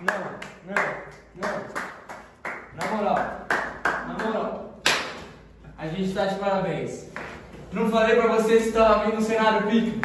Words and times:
não, 0.00 0.20
não, 0.66 0.84
não. 1.36 1.58
Na 2.76 2.96
moral, 2.96 3.46
na 4.06 4.24
moral. 4.24 4.80
A 5.76 5.86
gente 5.88 6.14
tá 6.14 6.26
de 6.26 6.36
parabéns. 6.36 7.08
Não 7.72 7.90
falei 7.90 8.16
pra 8.16 8.36
vocês 8.36 8.66
que 8.66 8.72
tava 8.72 9.04
vindo 9.04 9.18
um 9.18 9.20
cenário 9.20 9.68
pico. 9.68 9.98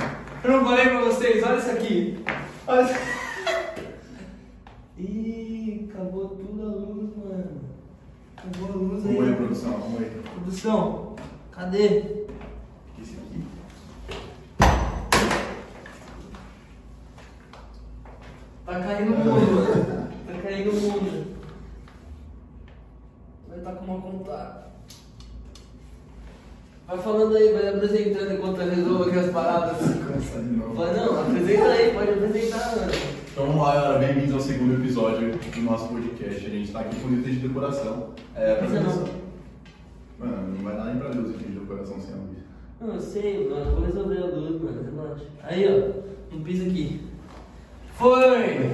Eu 0.44 0.52
não 0.52 0.66
falei 0.66 0.90
pra 0.90 1.00
vocês, 1.02 1.44
olha 1.44 1.58
isso 1.58 1.72
aqui. 1.72 2.26
Olha 2.68 2.82
isso 2.82 2.94
Ih, 4.98 5.90
acabou 5.92 6.30
tudo 6.30 6.62
a 6.62 6.66
luz, 6.66 7.10
mano. 7.18 7.62
Acabou 8.38 8.70
a 8.70 8.72
luz 8.76 9.04
Vamos 9.04 9.22
aí, 9.22 9.30
aí. 9.30 9.36
produção, 9.36 9.72
vamos 9.72 10.02
aí. 10.02 10.22
Produção, 10.34 11.16
cadê? 11.52 11.88
Esse 13.02 13.16
aqui. 13.16 13.44
Tá 18.66 18.80
caindo 18.80 19.14
o 19.14 19.18
mundo, 19.18 19.52
mano. 19.52 20.10
Tá 20.28 20.42
caindo 20.42 20.70
o 20.72 20.82
mundo. 20.82 21.34
Vai 23.50 23.58
estar 23.58 23.72
com 23.74 23.86
uma 23.86 24.02
contada. 24.02 24.64
Vai 26.88 26.98
falando 26.98 27.36
aí, 27.36 27.54
vai 27.54 27.68
apresentando 27.70 28.34
enquanto 28.34 28.62
eu 28.62 28.70
resolvo 28.70 29.04
aqui 29.06 29.20
as 29.20 29.32
paradas. 29.32 29.78
Começar 29.78 30.40
de 30.40 30.50
novo. 30.56 30.74
Vai 30.76 30.94
não, 30.94 31.22
apresenta 31.22 31.66
aí, 31.66 31.94
pode 31.94 32.10
apresentar, 32.12 32.76
mano. 32.76 32.92
Então 33.32 33.48
vamos 33.48 33.62
lá, 33.62 33.76
galera. 33.76 34.00
Bem-vindos 34.00 34.34
ao 34.34 34.40
segundo 34.40 34.74
nosso 35.64 35.88
podcast. 35.88 36.46
A 36.46 36.50
gente 36.50 36.72
tá 36.72 36.82
aqui 36.82 37.00
com 37.00 37.08
o 37.08 37.14
item 37.14 37.34
de 37.34 37.48
decoração. 37.48 38.14
É, 38.36 38.56
pra 38.56 38.70
Mas 38.70 38.84
não. 38.84 39.24
Mano, 40.20 40.56
não 40.56 40.64
vai 40.64 40.76
dar 40.76 40.86
nem 40.86 40.98
pra 40.98 41.10
ver 41.10 41.20
os 41.20 41.32
itens 41.32 41.54
de 41.54 41.60
decoração 41.60 42.00
sem 42.00 42.14
a 42.14 42.18
luz. 42.18 42.38
Não, 42.80 42.94
eu 42.94 43.00
sei, 43.00 43.50
mano, 43.50 43.72
vou 43.72 43.86
resolver 43.86 44.18
a 44.18 44.26
luz, 44.26 44.62
mano, 44.62 44.84
relaxa. 44.84 45.26
Aí, 45.44 45.66
ó, 45.68 46.36
um 46.36 46.44
piso 46.44 46.64
aqui. 46.64 47.02
Foi! 47.94 48.72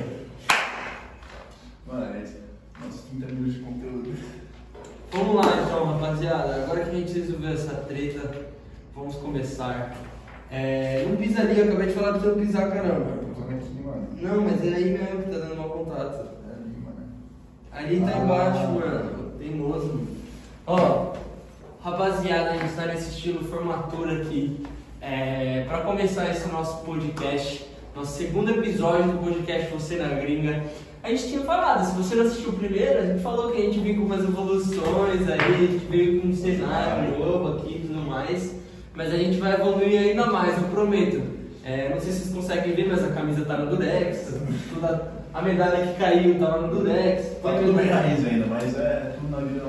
Mano, 1.87 2.15
é 2.15 2.23
isso. 2.23 2.37
Nossos 2.83 3.01
30 3.01 3.25
minutos 3.27 3.53
de 3.55 3.59
conteúdo. 3.59 4.13
Vamos 5.11 5.35
lá 5.35 5.63
então, 5.63 5.85
rapaziada. 5.85 6.63
Agora 6.63 6.85
que 6.85 6.89
a 6.91 6.99
gente 6.99 7.13
resolveu 7.13 7.49
essa 7.49 7.73
treta, 7.75 8.47
vamos 8.95 9.15
começar. 9.15 9.95
É, 10.51 11.05
não 11.07 11.15
pisa 11.17 11.41
ali, 11.41 11.59
eu 11.59 11.65
acabei 11.65 11.87
de 11.87 11.93
falar 11.93 12.13
pra 12.13 12.19
você 12.19 12.27
não 12.27 12.45
pisar, 12.45 12.71
caramba. 12.71 13.11
Eu 13.21 13.35
tô 13.35 13.41
aqui, 13.41 13.81
mano. 13.83 14.07
Não, 14.21 14.41
mas 14.43 14.63
é 14.65 14.75
aí 14.75 14.97
mesmo 14.97 15.23
que 15.23 15.31
tá 15.31 15.37
dando 15.37 15.57
mau 15.57 15.69
contato. 15.69 16.38
Ali, 17.71 18.01
tá 18.01 18.17
embaixo, 18.17 18.67
mano. 18.67 19.31
Teimoso. 19.37 20.01
Ó, 20.65 21.13
rapaziada, 21.83 22.51
a 22.51 22.57
gente 22.57 22.73
tá 22.73 22.87
nesse 22.87 23.11
estilo 23.11 23.43
formatura 23.43 24.21
aqui. 24.21 24.65
É, 25.01 25.65
pra 25.67 25.81
começar 25.81 26.29
esse 26.29 26.47
nosso 26.49 26.83
podcast, 26.83 27.65
nosso 27.95 28.17
segundo 28.17 28.51
episódio 28.51 29.11
do 29.11 29.19
podcast 29.19 29.71
Você 29.71 29.97
na 29.97 30.09
Gringa. 30.15 30.63
A 31.01 31.09
gente 31.09 31.29
tinha 31.29 31.41
falado, 31.41 31.85
se 31.85 31.95
você 31.95 32.15
não 32.15 32.25
assistiu 32.25 32.49
o 32.49 32.57
primeiro, 32.57 32.99
a 32.99 33.05
gente 33.05 33.21
falou 33.21 33.51
que 33.51 33.61
a 33.61 33.65
gente 33.65 33.79
veio 33.79 33.97
com 33.97 34.05
umas 34.05 34.23
evoluções 34.23 35.29
aí, 35.29 35.39
a 35.39 35.57
gente 35.57 35.85
veio 35.85 36.21
com 36.21 36.27
um 36.27 36.35
cenário 36.35 37.17
novo 37.17 37.59
aqui 37.59 37.75
e 37.75 37.87
tudo 37.87 38.01
mais. 38.01 38.55
Mas 38.95 39.13
a 39.13 39.17
gente 39.17 39.39
vai 39.39 39.53
evoluir 39.53 39.97
ainda 39.97 40.25
mais, 40.25 40.57
eu 40.57 40.67
prometo. 40.69 41.21
É, 41.63 41.89
não 41.89 41.99
sei 41.99 42.11
se 42.11 42.21
vocês 42.21 42.35
conseguem 42.35 42.73
ver, 42.73 42.89
mas 42.89 43.03
a 43.03 43.09
camisa 43.09 43.45
tá 43.45 43.57
no 43.57 43.73
Durex. 43.73 44.33
Toda 44.73 45.18
a 45.33 45.41
medalha 45.41 45.87
que 45.87 45.99
caiu 45.99 46.39
tá 46.39 46.47
lá 46.47 46.61
no 46.61 46.75
Durex. 46.75 47.37
Tá 47.41 47.53
tudo 47.53 47.73
bem 47.73 47.87
raiz 47.87 48.25
ainda, 48.25 48.45
mas 48.47 48.77
é 48.77 49.15
tudo 49.19 49.29
na 49.29 49.37
vida. 49.37 49.65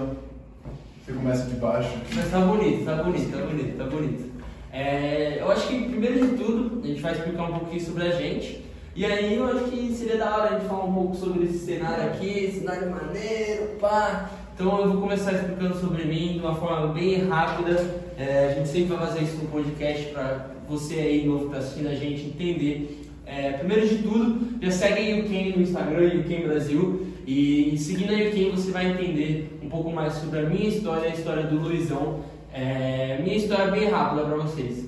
Você 1.05 1.13
começa 1.13 1.45
de 1.45 1.57
baixo. 1.57 1.91
Mas 2.15 2.31
tá 2.31 2.41
bonito, 2.41 2.85
tá 2.85 3.03
bonito, 3.03 3.33
tá 3.33 3.47
bonito, 3.47 3.79
tá 3.79 3.85
bonito. 3.85 4.31
É, 4.73 5.39
eu 5.41 5.51
acho 5.51 5.67
que 5.67 5.89
primeiro 5.89 6.27
de 6.27 6.37
tudo 6.37 6.81
a 6.83 6.87
gente 6.87 7.01
vai 7.01 7.13
explicar 7.13 7.43
um 7.43 7.59
pouquinho 7.59 7.81
sobre 7.81 8.05
a 8.05 8.13
gente. 8.13 8.65
E 8.95 9.05
aí 9.05 9.37
eu 9.37 9.47
acho 9.47 9.65
que 9.65 9.93
seria 9.95 10.17
da 10.17 10.37
hora 10.37 10.51
a 10.51 10.59
gente 10.59 10.69
falar 10.69 10.85
um 10.85 10.93
pouco 10.93 11.17
sobre 11.17 11.45
esse 11.45 11.59
cenário 11.59 12.05
aqui, 12.05 12.53
cenário 12.59 12.91
maneiro, 12.91 13.77
pá. 13.81 14.31
Então 14.55 14.81
eu 14.81 14.93
vou 14.93 15.01
começar 15.01 15.33
explicando 15.33 15.79
sobre 15.79 16.05
mim 16.05 16.35
de 16.35 16.41
uma 16.41 16.55
forma 16.55 16.89
bem 16.89 17.27
rápida. 17.29 17.85
É, 18.19 18.51
a 18.51 18.55
gente 18.55 18.69
sempre 18.69 18.97
vai 18.97 19.07
fazer 19.07 19.23
isso 19.23 19.37
no 19.37 19.49
podcast 19.49 20.07
para 20.07 20.47
você 20.69 20.95
aí 20.95 21.27
novo 21.27 21.47
que 21.47 21.53
tá 21.53 21.59
assistindo 21.59 21.89
a 21.89 21.95
gente 21.95 22.27
entender. 22.27 23.10
É, 23.27 23.53
primeiro 23.53 23.89
de 23.89 23.99
tudo, 23.99 24.59
já 24.61 24.71
segue 24.71 25.01
a 25.01 25.17
Yuken 25.17 25.57
no 25.57 25.63
Instagram, 25.63 26.15
Yuken 26.15 26.43
Brasil. 26.43 27.07
E 27.27 27.77
seguindo 27.79 28.11
a 28.11 28.17
Yuken 28.17 28.51
você 28.51 28.71
vai 28.71 28.91
entender 28.91 29.59
um 29.63 29.69
pouco 29.69 29.91
mais 29.91 30.15
sobre 30.15 30.41
a 30.41 30.43
minha 30.43 30.69
história 30.69 31.11
a 31.11 31.15
história 31.15 31.45
do 31.45 31.57
Luizão. 31.61 32.21
É, 32.53 33.21
minha 33.23 33.37
história 33.37 33.65
é 33.65 33.71
bem 33.71 33.89
rápida 33.89 34.23
para 34.23 34.37
vocês. 34.37 34.85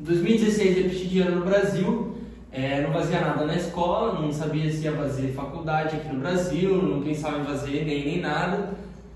Em 0.00 0.04
2016 0.04 0.76
eu 0.76 0.82
repeti 0.84 1.20
ano 1.20 1.36
no 1.40 1.44
Brasil, 1.44 2.16
é, 2.50 2.80
não 2.80 2.92
fazia 2.92 3.20
nada 3.20 3.44
na 3.44 3.54
escola, 3.54 4.20
não 4.20 4.32
sabia 4.32 4.70
se 4.72 4.82
ia 4.82 4.92
fazer 4.92 5.32
faculdade 5.32 5.96
aqui 5.96 6.12
no 6.12 6.20
Brasil, 6.20 6.82
não 6.82 7.02
pensava 7.02 7.38
em 7.38 7.44
fazer 7.44 7.82
Enem 7.82 8.04
nem 8.04 8.20
nada. 8.20 8.70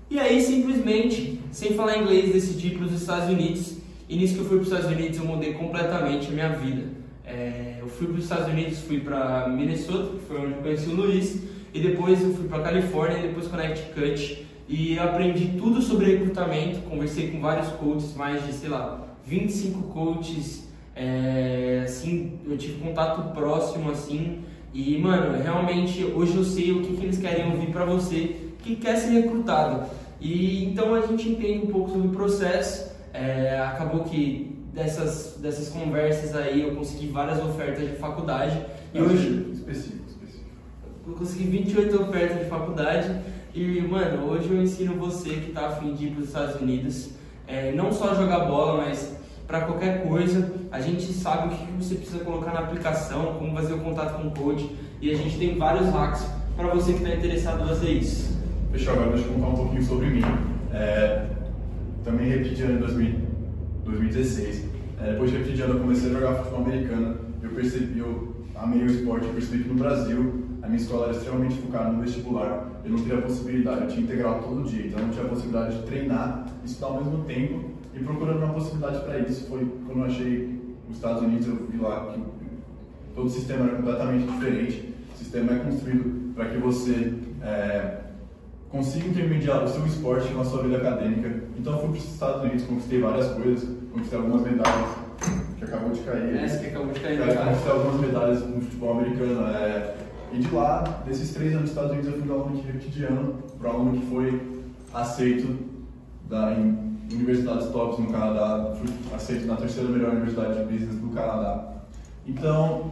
E 0.09 0.19
aí 0.19 0.41
simplesmente, 0.41 1.41
sem 1.51 1.73
falar 1.73 1.97
inglês, 1.97 2.31
decidi 2.31 2.67
ir 2.67 2.77
para 2.77 2.85
os 2.85 2.93
Estados 2.93 3.29
Unidos. 3.29 3.77
E 4.07 4.15
nisso 4.15 4.35
que 4.35 4.41
eu 4.41 4.45
fui 4.45 4.57
para 4.59 4.67
os 4.67 4.71
Estados 4.71 4.95
Unidos 4.95 5.17
eu 5.17 5.25
mudei 5.25 5.53
completamente 5.53 6.27
a 6.27 6.31
minha 6.31 6.49
vida. 6.49 6.83
É, 7.27 7.77
eu 7.79 7.87
fui 7.87 8.07
para 8.07 8.17
os 8.17 8.23
Estados 8.23 8.47
Unidos, 8.47 8.79
fui 8.79 8.99
para 8.99 9.47
Minnesota, 9.49 10.17
que 10.17 10.25
foi 10.25 10.37
onde 10.37 10.53
eu 10.53 10.61
conheci 10.61 10.89
o 10.89 10.95
Luiz, 10.95 11.41
e 11.73 11.79
depois 11.79 12.21
eu 12.21 12.33
fui 12.33 12.47
para 12.47 12.63
Califórnia, 12.63 13.17
e 13.19 13.21
depois 13.23 13.47
Connecticut, 13.47 14.45
e 14.67 14.97
aprendi 14.97 15.57
tudo 15.57 15.81
sobre 15.81 16.17
recrutamento, 16.17 16.79
conversei 16.81 17.31
com 17.31 17.39
vários 17.39 17.67
coaches, 17.69 18.15
mais 18.15 18.45
de, 18.45 18.53
sei 18.53 18.69
lá, 18.69 19.07
25 19.25 19.83
coaches, 19.89 20.67
é, 20.95 21.81
assim, 21.83 22.39
eu 22.45 22.57
tive 22.57 22.79
contato 22.79 23.33
próximo, 23.33 23.91
assim, 23.91 24.43
e, 24.73 24.97
mano, 24.97 25.41
realmente, 25.41 26.03
hoje 26.03 26.35
eu 26.35 26.43
sei 26.43 26.71
o 26.71 26.81
que, 26.81 26.97
que 26.97 27.03
eles 27.05 27.17
querem 27.17 27.51
ouvir 27.51 27.67
pra 27.67 27.85
você 27.85 28.35
que 28.59 28.75
quer 28.75 28.97
ser 28.97 29.11
recrutado. 29.11 29.89
E, 30.19 30.65
então, 30.65 30.93
a 30.93 31.01
gente 31.05 31.29
entende 31.29 31.65
um 31.65 31.71
pouco 31.71 31.91
sobre 31.91 32.07
o 32.07 32.11
processo, 32.11 32.91
é, 33.13 33.57
acabou 33.59 34.03
que 34.03 34.54
dessas, 34.75 35.37
dessas 35.41 35.69
conversas 35.69 36.35
aí 36.35 36.61
eu 36.61 36.75
consegui 36.75 37.07
várias 37.07 37.39
ofertas 37.39 37.89
de 37.89 37.95
faculdade, 37.95 38.61
e 38.93 39.01
hoje... 39.01 39.49
Específico, 39.53 40.03
específico. 40.05 40.45
Eu 41.07 41.13
consegui 41.13 41.45
28 41.45 42.01
ofertas 42.01 42.39
de 42.39 42.45
faculdade 42.49 43.21
e, 43.53 43.81
mano, 43.81 44.25
hoje 44.25 44.49
eu 44.51 44.61
ensino 44.61 44.95
você 44.95 45.29
que 45.35 45.51
tá 45.53 45.67
afim 45.67 45.93
de 45.93 46.07
ir 46.07 46.11
para 46.11 46.21
os 46.21 46.27
Estados 46.27 46.61
Unidos, 46.61 47.11
é, 47.47 47.71
não 47.71 47.91
só 47.91 48.13
jogar 48.13 48.39
bola, 48.45 48.83
mas 48.83 49.15
para 49.47 49.61
qualquer 49.61 50.07
coisa. 50.07 50.51
A 50.71 50.81
gente 50.81 51.13
sabe 51.13 51.53
o 51.53 51.57
que 51.57 51.71
você 51.73 51.95
precisa 51.95 52.19
colocar 52.19 52.51
na 52.51 52.59
aplicação, 52.59 53.35
como 53.37 53.55
fazer 53.55 53.73
o 53.73 53.79
contato 53.79 54.19
com 54.19 54.27
o 54.27 54.31
coach 54.31 54.69
e 54.99 55.11
a 55.11 55.15
gente 55.15 55.37
tem 55.37 55.57
vários 55.57 55.87
hacks 55.89 56.25
para 56.57 56.67
você 56.67 56.93
que 56.93 57.03
está 57.03 57.15
interessado 57.15 57.63
em 57.63 57.67
fazer 57.67 57.89
isso. 57.91 58.37
Fechou, 58.71 58.93
agora 58.93 59.11
deixa 59.11 59.27
eu 59.27 59.33
contar 59.33 59.47
um 59.47 59.55
pouquinho 59.55 59.83
sobre 59.83 60.07
mim. 60.07 60.23
É, 60.73 61.27
também 62.03 62.27
repeti 62.27 62.61
ano 62.63 62.73
em 62.73 62.79
2000 62.79 63.24
2016. 63.85 64.65
É, 65.01 65.11
depois 65.11 65.31
de 65.31 65.61
ano 65.61 65.73
eu 65.75 65.79
comecei 65.79 66.09
a 66.09 66.13
jogar 66.13 66.35
futebol 66.35 66.65
americano. 66.65 67.17
Eu 67.41 67.49
percebi, 67.51 67.99
eu 67.99 68.35
amei 68.55 68.83
o 68.83 68.85
esporte, 68.85 69.25
eu 69.27 69.33
percebi 69.33 69.63
que 69.63 69.69
no 69.69 69.75
Brasil 69.75 70.45
a 70.61 70.67
minha 70.67 70.79
escola 70.79 71.07
era 71.07 71.17
extremamente 71.17 71.55
focada 71.61 71.91
no 71.91 72.01
vestibular. 72.01 72.81
Eu 72.83 72.91
não 72.91 72.99
teria 72.99 73.19
a 73.19 73.21
possibilidade, 73.21 73.81
eu 73.81 73.87
tinha 73.87 74.01
integral 74.01 74.41
todo 74.41 74.67
dia, 74.67 74.87
então 74.87 74.99
eu 74.99 75.05
não 75.05 75.13
tinha 75.13 75.25
a 75.25 75.29
possibilidade 75.29 75.77
de 75.77 75.83
treinar, 75.83 76.47
estudar 76.65 76.87
ao 76.87 77.03
mesmo 77.03 77.23
tempo. 77.25 77.75
E 77.93 77.99
procurando 77.99 78.43
uma 78.43 78.53
possibilidade 78.53 79.03
para 79.05 79.19
isso 79.19 79.47
foi 79.47 79.65
quando 79.85 79.99
eu 79.99 80.05
achei 80.05 80.59
os 80.89 80.95
Estados 80.95 81.21
Unidos, 81.21 81.47
eu 81.47 81.67
vi 81.67 81.77
lá 81.77 82.11
que 82.11 82.21
todo 83.15 83.27
o 83.27 83.29
sistema 83.29 83.65
era 83.65 83.75
completamente 83.77 84.31
diferente. 84.31 84.93
O 85.13 85.17
sistema 85.17 85.53
é 85.53 85.59
construído 85.59 86.33
para 86.35 86.49
que 86.49 86.57
você 86.57 87.13
é, 87.41 87.97
consiga 88.75 89.07
intermediar 89.07 89.63
o 89.63 89.67
seu 89.69 89.85
esporte 89.85 90.27
com 90.33 90.41
a 90.41 90.45
sua 90.45 90.63
vida 90.63 90.77
acadêmica. 90.77 91.43
Então 91.57 91.73
eu 91.73 91.79
fui 91.79 91.89
para 91.91 91.97
os 91.97 92.13
Estados 92.13 92.41
Unidos, 92.43 92.63
conquistei 92.63 92.99
várias 92.99 93.27
coisas, 93.31 93.69
conquistei 93.93 94.19
algumas 94.19 94.41
medalhas, 94.41 94.89
que 95.57 95.63
acabou 95.63 95.91
de 95.91 95.99
cair. 96.01 96.35
Essa 96.35 96.57
que 96.59 96.67
acabou 96.67 96.91
de 96.91 96.99
cair 96.99 97.19
Eu 97.19 97.25
cara. 97.27 97.45
conquistei 97.45 97.71
algumas 97.71 98.01
medalhas 98.01 98.41
no 98.47 98.61
futebol 98.61 98.99
americano. 98.99 99.47
é, 99.47 99.95
e 100.33 100.39
de 100.39 100.53
lá, 100.53 100.83
desses 101.05 101.31
três 101.33 101.51
anos 101.51 101.61
nos 101.61 101.69
Estados 101.69 101.91
Unidos, 101.91 102.07
eu 102.11 102.17
fui 102.17 102.27
do 102.27 102.33
aluno 102.33 102.57
que 102.61 102.67
repeti 102.67 102.89
de 102.89 103.05
ano 103.05 103.35
para 103.57 103.69
aluno 103.69 103.97
que 103.97 104.05
foi 104.07 104.41
aceito 104.93 105.57
da, 106.29 106.51
em 106.51 106.97
universidades 107.13 107.67
tops 107.69 107.99
no 107.99 108.11
Canadá, 108.11 108.73
fui 108.77 108.89
aceito 109.15 109.45
na 109.47 109.55
terceira 109.55 109.89
melhor 109.89 110.11
universidade 110.11 110.57
de 110.59 110.63
business 110.65 110.95
do 110.99 111.07
Canadá. 111.09 111.75
Então, 112.27 112.91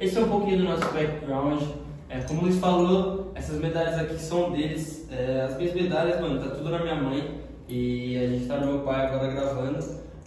Esse 0.00 0.16
é 0.16 0.20
um 0.22 0.28
pouquinho 0.28 0.58
do 0.58 0.64
nosso 0.64 0.84
background. 0.94 1.60
É, 2.08 2.20
como 2.20 2.40
o 2.40 2.44
Luiz 2.44 2.56
falou, 2.58 3.32
essas 3.34 3.60
medalhas 3.60 3.98
aqui 3.98 4.16
são 4.18 4.52
deles. 4.52 4.97
É, 5.10 5.46
as 5.48 5.56
minhas 5.56 5.74
medalhas, 5.74 6.20
mano, 6.20 6.40
tá 6.40 6.54
tudo 6.54 6.70
na 6.70 6.82
minha 6.82 6.96
mãe. 6.96 7.40
E 7.68 8.16
a 8.16 8.28
gente 8.28 8.46
tá 8.46 8.58
no 8.58 8.66
meu 8.66 8.78
pai 8.80 9.06
agora 9.06 9.32
gravando. 9.32 9.78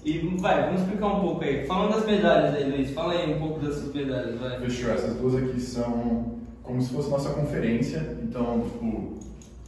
E 0.04 0.18
vai, 0.40 0.66
vamos 0.66 0.82
explicar 0.82 1.08
um 1.08 1.22
pouco 1.22 1.44
aí. 1.44 1.66
Falando 1.66 1.94
das 1.94 2.06
medalhas 2.06 2.56
aí, 2.56 2.72
Luiz, 2.72 2.92
fala 2.92 3.14
aí 3.14 3.34
um 3.34 3.40
pouco 3.40 3.60
dessas 3.60 3.94
medalhas, 3.94 4.40
vai. 4.40 4.60
Fechou. 4.60 4.92
Essas 4.92 5.16
duas 5.16 5.36
aqui 5.36 5.60
são 5.60 6.40
como 6.64 6.82
se 6.82 6.94
fosse 6.94 7.10
nossa 7.10 7.30
conferência. 7.30 8.18
Então, 8.24 8.62
tipo, 8.62 9.18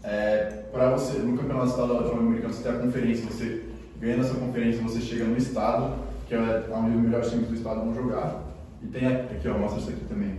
é, 0.03 0.63
para 0.71 0.91
você, 0.91 1.19
no 1.19 1.37
campeonato 1.37 1.69
estadual 1.69 1.99
de 1.99 2.03
futebol 2.05 2.27
americano, 2.27 2.53
você 2.53 2.63
tem 2.63 2.71
a 2.71 2.79
conferência, 2.81 3.25
você 3.25 3.63
ganha 3.99 4.19
essa 4.19 4.35
conferência, 4.35 4.81
você 4.81 5.01
chega 5.01 5.23
no 5.25 5.37
estado, 5.37 5.95
que 6.27 6.35
é 6.35 6.65
onde 6.71 6.95
os 6.95 7.01
melhores 7.03 7.29
times 7.29 7.47
do 7.47 7.55
estado 7.55 7.81
vão 7.81 7.93
jogar. 7.93 8.43
E 8.81 8.87
tem 8.87 9.07
aqui, 9.07 9.47
ó, 9.47 9.57
mostra 9.57 9.79
isso 9.79 9.89
aqui 9.89 10.05
também. 10.05 10.37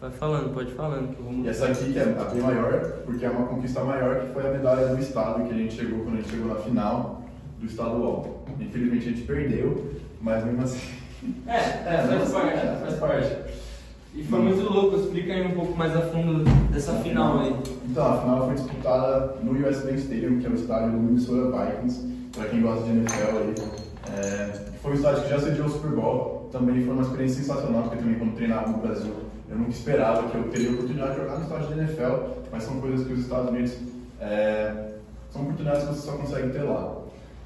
Vai 0.00 0.10
falando, 0.10 0.52
pode 0.52 0.70
ir 0.70 0.74
falando 0.74 1.14
que 1.14 1.20
eu 1.20 1.24
vou 1.24 1.44
E 1.44 1.48
essa 1.48 1.68
aqui, 1.68 1.92
que 1.92 1.98
é 1.98 2.02
a 2.02 2.24
bem 2.24 2.42
maior, 2.42 2.80
porque 3.06 3.24
é 3.24 3.30
uma 3.30 3.46
conquista 3.46 3.82
maior, 3.82 4.20
que 4.20 4.32
foi 4.32 4.46
a 4.46 4.52
medalha 4.52 4.88
do 4.88 5.00
estado 5.00 5.44
que 5.44 5.54
a 5.54 5.56
gente 5.56 5.74
chegou 5.74 6.00
quando 6.00 6.14
a 6.14 6.16
gente 6.18 6.30
chegou 6.30 6.48
na 6.48 6.56
final 6.56 7.22
do 7.58 7.66
estadual. 7.66 8.44
Infelizmente 8.60 9.08
a 9.08 9.12
gente 9.12 9.22
perdeu, 9.22 9.92
mas 10.20 10.44
mesmo 10.44 10.62
assim. 10.62 10.80
É, 11.46 11.56
é, 11.56 12.06
faz 12.06 12.30
parte, 12.30 12.80
faz 12.80 12.94
parte. 12.98 13.36
E 14.14 14.22
foi 14.24 14.38
muito 14.38 14.70
louco, 14.70 14.96
explica 14.96 15.32
aí 15.32 15.46
um 15.46 15.52
pouco 15.52 15.76
mais 15.76 15.96
a 15.96 16.02
fundo 16.02 16.44
dessa 16.70 16.92
final 17.00 17.40
aí. 17.40 17.54
Então, 17.86 18.06
a 18.06 18.20
final 18.20 18.46
foi 18.46 18.54
disputada 18.54 19.34
no 19.42 19.52
US 19.52 19.78
Bank 19.78 19.98
Stadium, 19.98 20.38
que 20.40 20.46
é 20.46 20.50
o 20.50 20.54
estádio 20.54 20.92
do 20.92 20.98
Minnesota 20.98 21.56
Vikings, 21.56 22.06
para 22.34 22.48
quem 22.48 22.62
gosta 22.62 22.84
de 22.84 22.90
NFL 22.90 23.38
aí. 23.38 23.54
É, 24.14 24.52
foi 24.82 24.92
um 24.92 24.94
estádio 24.94 25.22
que 25.22 25.30
já 25.30 25.40
sediou 25.40 25.66
o 25.66 25.70
Super 25.70 25.90
Bowl, 25.90 26.48
também 26.52 26.82
foi 26.84 26.94
uma 26.94 27.02
experiência 27.02 27.42
sensacional, 27.42 27.82
porque 27.84 27.96
também 27.96 28.18
quando 28.18 28.36
treinava 28.36 28.70
no 28.70 28.78
Brasil, 28.78 29.12
eu 29.48 29.56
nunca 29.56 29.70
esperava 29.70 30.28
que 30.28 30.36
eu 30.36 30.44
teria 30.50 30.70
a 30.70 30.72
oportunidade 30.72 31.10
de 31.12 31.20
jogar 31.20 31.36
no 31.36 31.42
estádio 31.44 31.68
de 31.68 31.80
NFL, 31.80 32.14
mas 32.52 32.62
são 32.62 32.80
coisas 32.80 33.06
que 33.06 33.12
os 33.12 33.20
Estados 33.20 33.50
Unidos 33.50 33.76
é, 34.20 34.92
são 35.30 35.42
oportunidades 35.42 35.82
que 35.84 35.94
você 35.94 36.00
só 36.00 36.16
consegue 36.16 36.50
ter 36.50 36.62
lá. 36.62 36.96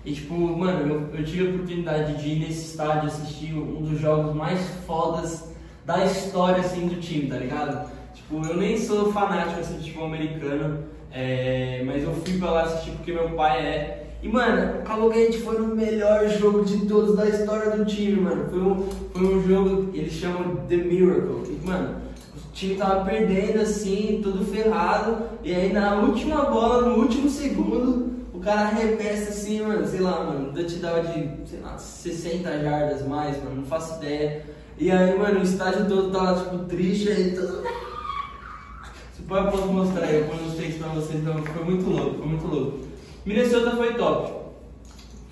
E 0.05 0.13
tipo, 0.13 0.35
mano, 0.35 0.89
eu, 0.89 1.19
eu 1.19 1.25
tive 1.25 1.47
a 1.47 1.51
oportunidade 1.51 2.23
de 2.23 2.29
ir 2.31 2.39
nesse 2.41 2.71
estádio 2.71 3.09
assistir 3.09 3.55
um 3.55 3.83
dos 3.83 4.01
jogos 4.01 4.35
mais 4.35 4.61
fodas 4.87 5.51
da 5.85 6.05
história 6.07 6.61
assim 6.61 6.89
do 6.89 7.01
time, 7.01 7.29
tá 7.29 7.37
ligado? 7.37 7.91
Tipo, 8.15 8.47
eu 8.47 8.57
nem 8.57 8.79
sou 8.79 9.13
fanático 9.13 9.61
assim 9.61 9.75
de 9.75 9.81
futebol 9.81 10.07
americano, 10.07 10.85
é, 11.13 11.83
mas 11.85 12.03
eu 12.03 12.15
fui 12.15 12.39
pra 12.39 12.51
lá 12.51 12.63
assistir 12.63 12.93
porque 12.93 13.13
meu 13.13 13.31
pai 13.31 13.59
é. 13.59 14.00
E 14.23 14.29
mano, 14.29 14.81
o 14.81 14.83
Calogate 14.83 15.39
foi 15.39 15.57
o 15.57 15.75
melhor 15.75 16.29
jogo 16.29 16.63
de 16.63 16.85
todos 16.87 17.17
da 17.17 17.27
história 17.27 17.71
do 17.71 17.87
time, 17.87 18.21
mano. 18.21 18.51
Foi 18.51 18.61
um, 18.61 18.89
foi 19.13 19.35
um 19.35 19.49
jogo, 19.49 19.91
eles 19.95 20.13
chamam 20.13 20.57
The 20.69 20.77
Miracle. 20.77 21.43
E, 21.49 21.67
mano, 21.67 21.97
o 22.37 22.53
time 22.53 22.75
tava 22.75 23.05
perdendo 23.07 23.63
assim, 23.63 24.21
tudo 24.23 24.45
ferrado. 24.45 25.23
E 25.43 25.55
aí 25.55 25.73
na 25.73 25.95
última 26.01 26.45
bola, 26.45 26.83
no 26.83 27.03
último 27.03 27.31
segundo, 27.31 28.11
o 28.35 28.41
cara 28.41 28.69
arremessa 28.69 29.31
assim, 29.31 29.63
mano, 29.63 29.87
sei 29.87 30.01
lá, 30.01 30.23
mano, 30.25 30.53
te 30.53 30.77
dava 30.77 31.03
de, 31.03 31.49
sei 31.49 31.61
lá, 31.61 31.79
60 31.79 32.61
jardas 32.61 33.07
mais, 33.07 33.43
mano, 33.43 33.57
não 33.57 33.65
faço 33.65 33.97
ideia. 34.03 34.45
E 34.77 34.91
aí, 34.91 35.19
mano, 35.19 35.41
o 35.41 35.43
estádio 35.43 35.89
todo 35.89 36.11
tava, 36.11 36.43
tipo, 36.43 36.65
triste, 36.65 37.09
aí 37.09 37.33
todo... 37.35 37.63
Se 39.17 39.23
pode, 39.23 39.47
eu 39.47 39.51
posso 39.51 39.67
mostrar 39.69 40.07
aí, 40.07 40.21
eu 40.21 40.27
mostrei 40.27 40.69
isso 40.69 40.79
pra 40.79 40.89
vocês, 40.89 41.21
então 41.21 41.43
foi 41.43 41.65
muito 41.65 41.89
louco, 41.89 42.19
foi 42.19 42.27
muito 42.27 42.47
louco. 42.47 42.90
Minnesota 43.35 43.77
foi 43.77 43.95
top. 43.95 44.33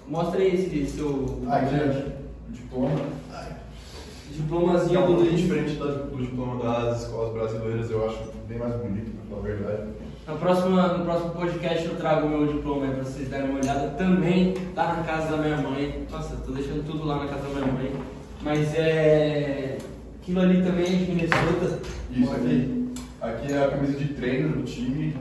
Mostra 0.07 0.41
aí 0.41 0.55
esse 0.55 0.87
seu... 0.87 1.43
Aqui 1.49 1.75
é 1.75 2.13
o 2.49 2.53
diploma. 2.53 3.01
Diplomazinho 4.31 5.01
É 5.01 5.03
um 5.03 5.07
do 5.07 5.13
Luiz. 5.23 5.37
diferente 5.41 5.75
da- 5.75 5.87
do 5.87 6.17
diploma 6.17 6.63
das 6.63 7.03
escolas 7.03 7.33
brasileiras, 7.33 7.91
eu 7.91 8.07
acho 8.09 8.19
bem 8.49 8.57
mais 8.59 8.75
bonito, 8.77 9.11
pra 9.11 9.37
falar 9.37 9.41
a 9.41 9.57
verdade. 9.57 9.89
Na 10.29 10.35
próxima, 10.35 10.89
no 10.99 11.05
próximo 11.05 11.31
podcast 11.33 11.89
eu 11.89 11.97
trago 11.97 12.27
o 12.27 12.31
meu 12.31 12.47
diploma 12.47 12.85
aí 12.87 12.93
pra 12.93 13.03
vocês 13.03 13.29
darem 13.29 13.51
uma 13.51 13.59
olhada. 13.59 13.89
Também 13.99 14.55
tá 14.77 14.95
na 14.95 15.03
casa 15.03 15.37
da 15.37 15.43
minha 15.43 15.57
mãe. 15.57 16.07
Nossa, 16.11 16.37
tô 16.37 16.53
deixando 16.53 16.87
tudo 16.87 17.05
lá 17.05 17.17
na 17.25 17.27
casa 17.27 17.43
da 17.49 17.61
minha 17.61 17.73
mãe. 17.73 17.93
Mas 18.43 18.73
é. 18.77 19.79
Aquilo 20.23 20.41
ali 20.41 20.63
também 20.63 20.85
é 20.85 20.91
de 20.91 21.05
Minnesota. 21.11 21.81
Isso 22.13 22.33
aqui. 22.33 22.89
Aqui 23.21 23.53
é 23.53 23.65
a 23.65 23.69
camisa 23.71 23.99
de 23.99 24.09
treino 24.15 24.51
do 24.57 24.63
time. 24.63 25.17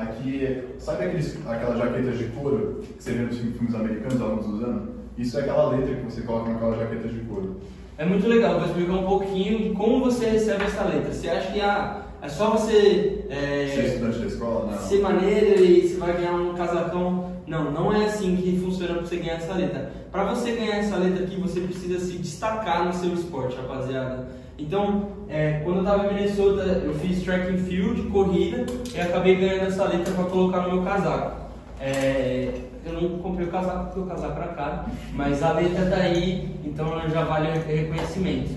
Aqui, 0.00 0.64
sabe 0.78 1.04
aqueles, 1.04 1.38
aquelas 1.46 1.78
jaquetas 1.78 2.18
de 2.18 2.24
couro 2.24 2.82
que 2.96 3.02
você 3.02 3.12
vê 3.12 3.24
nos 3.24 3.36
filmes 3.36 3.74
americanos, 3.74 4.22
alunos 4.22 4.46
usando? 4.46 4.88
Isso 5.18 5.36
é 5.38 5.42
aquela 5.42 5.70
letra 5.70 5.94
que 5.94 6.04
você 6.04 6.22
coloca 6.22 6.50
naquela 6.50 6.76
jaqueta 6.76 7.08
de 7.08 7.20
couro. 7.20 7.60
É 7.98 8.04
muito 8.06 8.26
legal, 8.26 8.58
vou 8.58 8.66
explicar 8.66 8.92
um 8.94 9.06
pouquinho 9.06 9.58
de 9.58 9.70
como 9.70 10.00
você 10.00 10.30
recebe 10.30 10.64
essa 10.64 10.84
letra. 10.84 11.12
Você 11.12 11.28
acha 11.28 11.52
que 11.52 11.60
ah, 11.60 12.06
é 12.22 12.28
só 12.30 12.50
você 12.50 13.26
é, 13.28 13.72
Ser 13.74 13.84
estudante 13.84 14.18
da 14.20 14.26
escola? 14.26 14.72
Não. 14.72 14.78
ser 14.78 15.00
maneiro 15.02 15.62
e 15.62 15.86
você 15.86 15.96
vai 15.96 16.14
ganhar 16.14 16.32
um 16.32 16.54
casacão. 16.54 17.30
Não, 17.46 17.70
não 17.70 17.92
é 17.92 18.06
assim 18.06 18.36
que 18.36 18.58
funciona 18.58 18.94
pra 18.94 19.02
você 19.02 19.16
ganhar 19.16 19.34
essa 19.34 19.52
letra. 19.52 19.92
Pra 20.10 20.24
você 20.24 20.52
ganhar 20.52 20.76
essa 20.78 20.96
letra 20.96 21.24
aqui, 21.24 21.38
você 21.38 21.60
precisa 21.60 21.98
se 21.98 22.16
destacar 22.16 22.86
no 22.86 22.92
seu 22.94 23.12
esporte, 23.12 23.56
rapaziada. 23.56 24.28
Então, 24.60 25.08
é, 25.28 25.62
quando 25.64 25.78
eu 25.78 25.84
tava 25.84 26.06
em 26.06 26.14
Minnesota, 26.14 26.62
eu 26.84 26.94
fiz 26.94 27.22
track 27.22 27.50
and 27.50 27.58
field, 27.58 28.02
corrida, 28.10 28.66
e 28.94 29.00
acabei 29.00 29.36
ganhando 29.36 29.68
essa 29.68 29.84
letra 29.84 30.12
pra 30.12 30.24
colocar 30.24 30.60
no 30.62 30.74
meu 30.74 30.82
casaco. 30.82 31.40
É, 31.80 32.52
eu 32.84 32.92
não 32.92 33.18
comprei 33.18 33.46
o 33.46 33.50
casaco 33.50 33.86
porque 33.86 34.00
o 34.00 34.06
casaco 34.06 34.38
era 34.38 34.52
caro, 34.52 34.80
mas 35.14 35.42
a 35.42 35.52
letra 35.52 35.86
tá 35.86 35.96
aí, 35.96 36.50
então 36.62 36.86
já 37.08 37.24
vale 37.24 37.48
reconhecimento. 37.66 38.50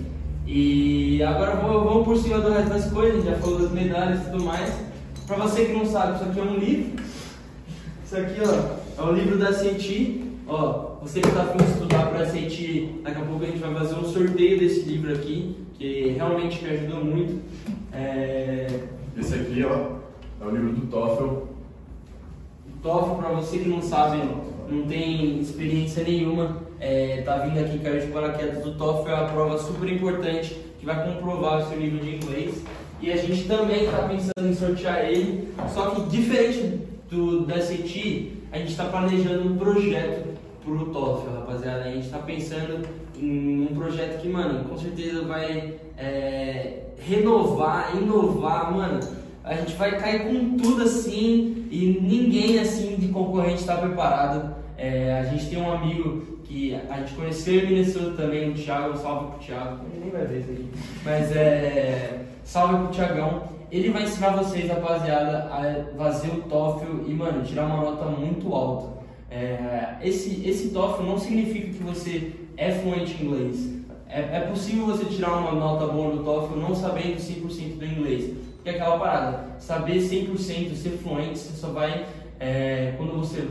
E 0.45 1.23
agora 1.23 1.55
vamos 1.55 2.03
por 2.03 2.17
cima 2.17 2.39
do 2.39 2.51
resto 2.51 2.69
das 2.69 2.91
coisas, 2.91 3.23
já 3.23 3.35
falou 3.35 3.59
das 3.59 3.71
medalhas 3.71 4.21
e 4.21 4.31
tudo 4.31 4.43
mais. 4.43 4.73
Pra 5.25 5.37
você 5.37 5.65
que 5.65 5.73
não 5.73 5.85
sabe, 5.85 6.15
isso 6.15 6.25
aqui 6.25 6.39
é 6.39 6.43
um 6.43 6.57
livro. 6.57 7.03
Isso 8.05 8.17
aqui, 8.17 8.41
ó, 8.45 9.01
é 9.01 9.09
o 9.09 9.13
livro 9.13 9.37
da 9.37 9.53
SAT. 9.53 10.21
Ó, 10.45 10.97
você 11.01 11.21
que 11.21 11.31
tá 11.31 11.43
afim 11.43 11.63
de 11.63 11.71
estudar 11.71 12.07
para 12.07 12.25
SAT, 12.25 12.99
daqui 13.03 13.21
a 13.21 13.25
pouco 13.25 13.43
a 13.43 13.47
gente 13.47 13.59
vai 13.59 13.73
fazer 13.73 13.95
um 13.95 14.03
sorteio 14.03 14.59
desse 14.59 14.81
livro 14.81 15.13
aqui, 15.13 15.62
que 15.77 16.09
realmente 16.09 16.63
me 16.63 16.69
ajudou 16.71 17.03
muito. 17.03 17.41
É... 17.91 18.67
Esse 19.17 19.35
aqui, 19.35 19.63
ó, 19.63 19.93
é 20.43 20.47
o 20.47 20.51
livro 20.51 20.73
do 20.73 20.87
TOEFL. 20.87 21.23
O 21.23 22.81
TOEFL, 22.81 23.15
para 23.15 23.29
você 23.29 23.59
que 23.59 23.69
não 23.69 23.81
sabe, 23.81 24.21
não 24.69 24.85
tem 24.87 25.39
experiência 25.39 26.03
nenhuma, 26.03 26.63
é, 26.79 27.21
tá 27.21 27.37
vindo 27.37 27.59
aqui 27.59 27.79
caiu 27.79 28.01
de 28.01 28.07
paraquedas 28.07 28.63
do 28.63 28.75
TOEFL, 28.75 29.09
é 29.09 29.13
uma 29.13 29.29
prova 29.29 29.57
super 29.57 29.91
importante 29.91 30.59
que 30.79 30.85
vai 30.85 31.13
comprovar 31.13 31.61
o 31.61 31.69
seu 31.69 31.79
nível 31.79 31.99
de 31.99 32.15
inglês. 32.15 32.63
E 33.01 33.11
a 33.11 33.17
gente 33.17 33.47
também 33.47 33.85
está 33.85 34.07
pensando 34.07 34.49
em 34.49 34.53
sortear 34.53 35.05
ele, 35.05 35.49
só 35.73 35.91
que 35.91 36.09
diferente 36.09 36.79
do, 37.09 37.45
da 37.45 37.61
SAT, 37.61 38.31
a 38.51 38.57
gente 38.57 38.71
está 38.71 38.85
planejando 38.85 39.49
um 39.49 39.57
projeto 39.57 40.29
pro 40.63 40.85
TOEFL, 40.85 41.29
rapaziada. 41.35 41.83
A 41.83 41.91
gente 41.91 42.05
está 42.05 42.19
pensando 42.19 42.87
em 43.17 43.67
um 43.69 43.75
projeto 43.75 44.21
que, 44.21 44.29
mano, 44.29 44.67
com 44.69 44.77
certeza 44.77 45.23
vai 45.23 45.75
é, 45.97 46.83
renovar, 46.99 47.95
inovar, 47.95 48.73
mano. 48.73 48.99
A 49.43 49.55
gente 49.55 49.75
vai 49.75 49.99
cair 49.99 50.23
com 50.27 50.57
tudo 50.57 50.83
assim 50.83 51.67
e 51.69 51.99
ninguém 52.01 52.59
assim 52.59 52.95
de 52.95 53.09
concorrente 53.09 53.61
está 53.61 53.77
preparado. 53.77 54.55
É, 54.77 55.19
a 55.19 55.23
gente 55.25 55.49
tem 55.49 55.61
um 55.61 55.71
amigo 55.71 56.39
que 56.43 56.75
a 56.89 56.97
gente 56.97 57.13
conheceu 57.13 57.63
em 57.63 57.67
Minnesota 57.67 58.23
também, 58.23 58.51
o 58.51 58.53
Thiago, 58.53 58.97
salve 58.97 59.31
pro 59.31 59.39
Thiago, 59.39 59.85
ele 59.91 60.01
nem 60.01 60.11
vai 60.11 60.25
ver 60.25 60.39
isso 60.39 60.51
aqui, 60.51 60.69
mas 61.03 61.35
é. 61.35 62.23
Salve 62.43 62.75
pro 62.77 62.87
Thiagão. 62.93 63.43
Ele 63.71 63.89
vai 63.89 64.03
ensinar 64.03 64.35
vocês, 64.35 64.69
rapaziada, 64.69 65.49
a 65.51 65.97
fazer 65.97 66.29
o 66.29 66.41
TOEFL 66.43 67.07
e, 67.07 67.13
mano, 67.13 67.43
tirar 67.43 67.65
uma 67.65 67.77
nota 67.77 68.05
muito 68.05 68.53
alta. 68.53 68.92
É, 69.33 69.97
esse, 70.03 70.47
esse 70.47 70.69
TOEFL 70.69 71.01
não 71.01 71.17
significa 71.17 71.69
que 71.69 71.83
você 71.83 72.33
é 72.55 72.71
fluente 72.71 73.15
em 73.19 73.25
inglês. 73.25 73.73
É, 74.07 74.37
é 74.37 74.39
possível 74.41 74.85
você 74.85 75.05
tirar 75.05 75.35
uma 75.39 75.53
nota 75.53 75.87
boa 75.91 76.13
no 76.13 76.23
TOEFL 76.23 76.55
não 76.57 76.75
sabendo 76.75 77.17
100% 77.17 77.79
do 77.79 77.85
inglês. 77.85 78.37
Porque 78.55 78.69
é 78.69 78.73
aquela 78.73 78.99
parada, 78.99 79.45
saber 79.57 79.97
100%, 79.97 80.75
ser 80.75 80.99
fluente, 81.01 81.39
você 81.39 81.57
só 81.57 81.69
vai 81.69 82.05
é, 82.39 82.93
quando 82.95 83.17
você 83.17 83.47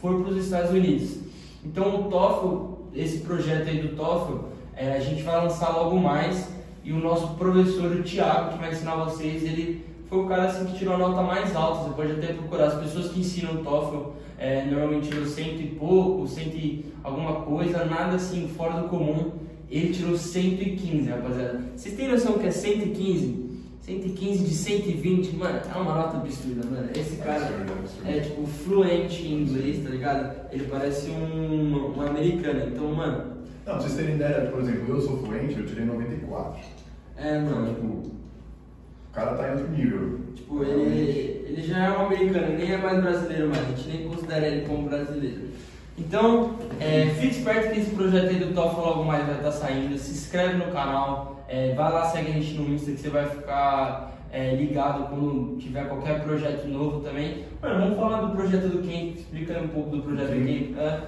for 0.00 0.22
para 0.22 0.32
os 0.32 0.42
Estados 0.42 0.70
Unidos. 0.70 1.18
Então 1.62 2.00
o 2.00 2.04
TOEFL, 2.04 2.88
esse 2.94 3.18
projeto 3.18 3.68
aí 3.68 3.82
do 3.82 3.94
TOEFL, 3.94 4.46
é, 4.74 4.94
a 4.94 5.00
gente 5.00 5.22
vai 5.22 5.36
lançar 5.36 5.76
logo 5.76 5.98
mais 5.98 6.48
e 6.82 6.90
o 6.90 6.96
nosso 6.96 7.34
professor, 7.34 7.92
o 7.92 8.02
Thiago, 8.02 8.52
que 8.52 8.58
vai 8.60 8.72
ensinar 8.72 8.96
vocês, 9.04 9.42
ele 9.42 9.84
foi 10.08 10.18
o 10.18 10.26
cara 10.26 10.44
assim, 10.44 10.64
que 10.66 10.78
tirou 10.78 10.94
a 10.94 10.98
nota 10.98 11.22
mais 11.22 11.54
alta. 11.54 11.84
Você 11.84 11.94
pode 11.94 12.12
até 12.12 12.32
procurar 12.32 12.66
as 12.66 12.74
pessoas 12.74 13.10
que 13.12 13.20
ensinam 13.20 13.62
TOEFL, 13.62 14.10
é, 14.38 14.64
normalmente 14.64 15.08
tirou 15.08 15.26
cento 15.26 15.60
e 15.60 15.66
pouco, 15.78 16.26
cento 16.26 16.54
e 16.56 16.84
alguma 17.04 17.42
coisa, 17.42 17.84
nada 17.84 18.16
assim 18.16 18.48
fora 18.56 18.80
do 18.80 18.88
comum. 18.88 19.32
Ele 19.70 19.92
tirou 19.92 20.16
115, 20.16 21.10
rapaziada. 21.10 21.60
Vocês 21.76 21.94
têm 21.94 22.08
noção 22.08 22.38
que 22.38 22.46
é 22.46 22.50
115? 22.50 23.48
115 23.82 24.44
de 24.44 24.54
120, 24.54 25.36
mano, 25.36 25.60
é 25.74 25.78
uma 25.78 25.94
nota 25.94 26.16
absurda, 26.18 26.66
mano. 26.70 26.88
Esse 26.94 27.16
cara 27.16 27.44
Absurdo, 27.46 27.72
absurdo. 27.72 28.08
é 28.10 28.20
tipo 28.20 28.46
fluente 28.46 29.26
em 29.26 29.42
inglês, 29.42 29.82
tá 29.82 29.90
ligado? 29.90 30.36
Ele 30.52 30.64
parece 30.70 31.10
um, 31.10 31.94
um 31.96 32.00
americano, 32.00 32.66
então, 32.66 32.94
mano, 32.94 33.24
Não, 33.66 33.74
pra 33.74 33.80
vocês 33.80 33.94
terem 33.94 34.14
ideia, 34.16 34.50
por 34.50 34.60
exemplo, 34.60 34.94
eu 34.94 35.00
sou 35.02 35.18
fluente, 35.18 35.58
eu 35.58 35.66
tirei 35.66 35.84
94. 35.84 36.60
é, 37.16 37.38
Então, 37.38 37.54
mano. 37.60 37.74
tipo, 37.74 37.86
o 37.86 38.17
cara 39.18 39.36
tá 39.36 39.48
em 39.48 39.52
outro 39.52 39.68
nível. 39.70 40.20
Tipo, 40.34 40.64
ele, 40.64 41.44
ele 41.46 41.62
já 41.62 41.86
é 41.86 41.90
um 41.90 42.06
americano, 42.06 42.56
nem 42.56 42.72
é 42.72 42.78
mais 42.78 43.00
brasileiro 43.02 43.48
mais, 43.48 43.62
a 43.62 43.70
gente 43.70 43.88
nem 43.88 44.08
considera 44.08 44.46
ele 44.46 44.66
como 44.66 44.88
brasileiro. 44.88 45.48
Então, 45.98 46.54
é, 46.78 47.06
fique 47.18 47.38
esperto 47.38 47.74
que 47.74 47.80
esse 47.80 47.90
projeto 47.90 48.28
aí 48.28 48.38
do 48.38 48.54
TOEFL 48.54 48.80
logo 48.80 49.04
mais 49.04 49.26
vai 49.26 49.36
estar 49.36 49.50
saindo. 49.50 49.98
Se 49.98 50.12
inscreve 50.12 50.56
no 50.56 50.72
canal, 50.72 51.44
é, 51.48 51.74
vai 51.74 51.92
lá, 51.92 52.04
segue 52.04 52.30
a 52.30 52.34
gente 52.34 52.54
no 52.54 52.72
Insta 52.72 52.92
que 52.92 52.98
você 52.98 53.10
vai 53.10 53.28
ficar 53.28 54.16
é, 54.30 54.54
ligado 54.54 55.08
quando 55.08 55.58
tiver 55.58 55.88
qualquer 55.88 56.22
projeto 56.22 56.68
novo 56.68 57.00
também. 57.00 57.46
Mano, 57.60 57.80
vamos 57.80 57.96
falar 57.98 58.20
do 58.20 58.36
projeto 58.36 58.68
do 58.68 58.78
Camp, 58.78 59.16
explica 59.16 59.58
um 59.60 59.68
pouco 59.68 59.96
do 59.96 60.02
projeto 60.02 60.28
do 60.28 60.46
Camp. 60.46 60.78
É, 60.78 61.00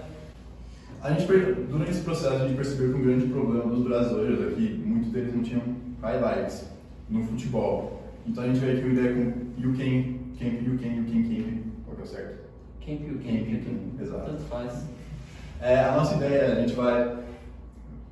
A 1.03 1.13
gente, 1.13 1.27
durante 1.71 1.91
esse 1.93 2.01
processo, 2.01 2.35
a 2.35 2.49
gente 2.49 2.57
percebeu 2.57 2.93
que 2.93 2.99
um 2.99 3.03
grande 3.03 3.27
problema 3.27 3.71
dos 3.71 3.85
brasileiros 3.85 4.49
aqui, 4.53 4.83
muitos 4.85 5.13
deles 5.13 5.35
não 5.35 5.43
tinham 5.43 5.63
highlights. 6.03 6.69
no 7.09 7.25
futebol. 7.25 8.00
Então 8.27 8.45
a 8.45 8.47
gente 8.47 8.59
veio 8.59 8.73
aqui 8.73 8.83
com 8.83 8.89
ideia 8.89 9.15
com 9.15 9.61
You 9.61 9.73
Can, 9.73 10.21
Camp, 10.39 10.63
You 10.67 10.79
Can, 10.79 10.89
You 10.89 11.05
Can 11.05 11.23
Camp, 11.29 11.63
qual 11.85 11.97
que 11.97 12.03
é 12.03 12.05
o 12.05 12.07
certo? 12.07 12.39
Camp, 12.85 13.01
You 13.01 13.19
Camp, 13.19 13.49
You 13.49 13.61
Can, 13.65 14.03
exato. 14.03 14.31
Tanto 14.31 14.43
faz. 14.43 14.85
É, 15.61 15.81
a 15.81 15.93
nossa 15.93 16.17
ideia 16.17 16.35
é 16.35 16.53
a 16.53 16.61
gente 16.61 16.75
vai, 16.75 17.19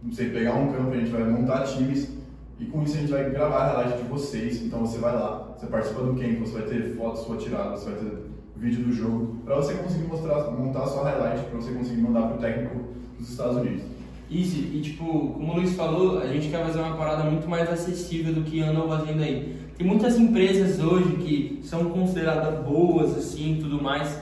não 0.02 0.12
sei, 0.12 0.30
pegar 0.30 0.54
um 0.54 0.72
campo, 0.72 0.92
a 0.92 0.96
gente 0.96 1.10
vai 1.10 1.24
montar 1.24 1.62
times 1.62 2.16
e 2.60 2.66
com 2.66 2.82
isso 2.82 2.96
a 2.96 3.00
gente 3.00 3.12
vai 3.12 3.30
gravar 3.30 3.56
a 3.56 3.76
highlight 3.76 4.02
de 4.02 4.08
vocês. 4.08 4.62
Então 4.62 4.80
você 4.80 4.98
vai 4.98 5.14
lá, 5.14 5.54
você 5.56 5.66
participa 5.66 6.02
do 6.02 6.14
camp, 6.14 6.38
você 6.40 6.58
vai 6.58 6.62
ter 6.62 6.96
fotos 6.96 7.22
sua 7.22 7.36
tirada, 7.36 7.76
você 7.76 7.90
vai 7.90 7.98
ter 8.00 8.28
vídeo 8.58 8.84
do 8.84 8.92
jogo, 8.92 9.38
para 9.44 9.54
você 9.56 9.74
conseguir 9.74 10.08
mostrar, 10.08 10.50
montar 10.50 10.82
a 10.82 10.86
sua 10.86 11.04
highlight, 11.04 11.44
para 11.44 11.60
você 11.60 11.72
conseguir 11.72 12.00
mandar 12.00 12.22
para 12.22 12.36
o 12.36 12.40
técnico 12.40 12.76
dos 13.16 13.30
Estados 13.30 13.56
Unidos. 13.56 13.82
Isso, 14.28 14.58
e 14.58 14.80
tipo, 14.82 15.04
como 15.04 15.52
o 15.52 15.56
Luiz 15.56 15.74
falou, 15.74 16.18
a 16.18 16.26
gente 16.26 16.48
quer 16.48 16.64
fazer 16.64 16.80
uma 16.80 16.96
parada 16.96 17.24
muito 17.24 17.48
mais 17.48 17.70
acessível 17.70 18.34
do 18.34 18.42
que 18.42 18.60
andam 18.60 18.86
fazendo 18.86 19.22
aí. 19.22 19.56
Tem 19.78 19.86
muitas 19.86 20.18
empresas 20.18 20.80
hoje 20.80 21.18
que 21.18 21.60
são 21.62 21.90
consideradas 21.90 22.66
boas, 22.66 23.16
assim, 23.16 23.58
tudo 23.62 23.80
mais, 23.80 24.20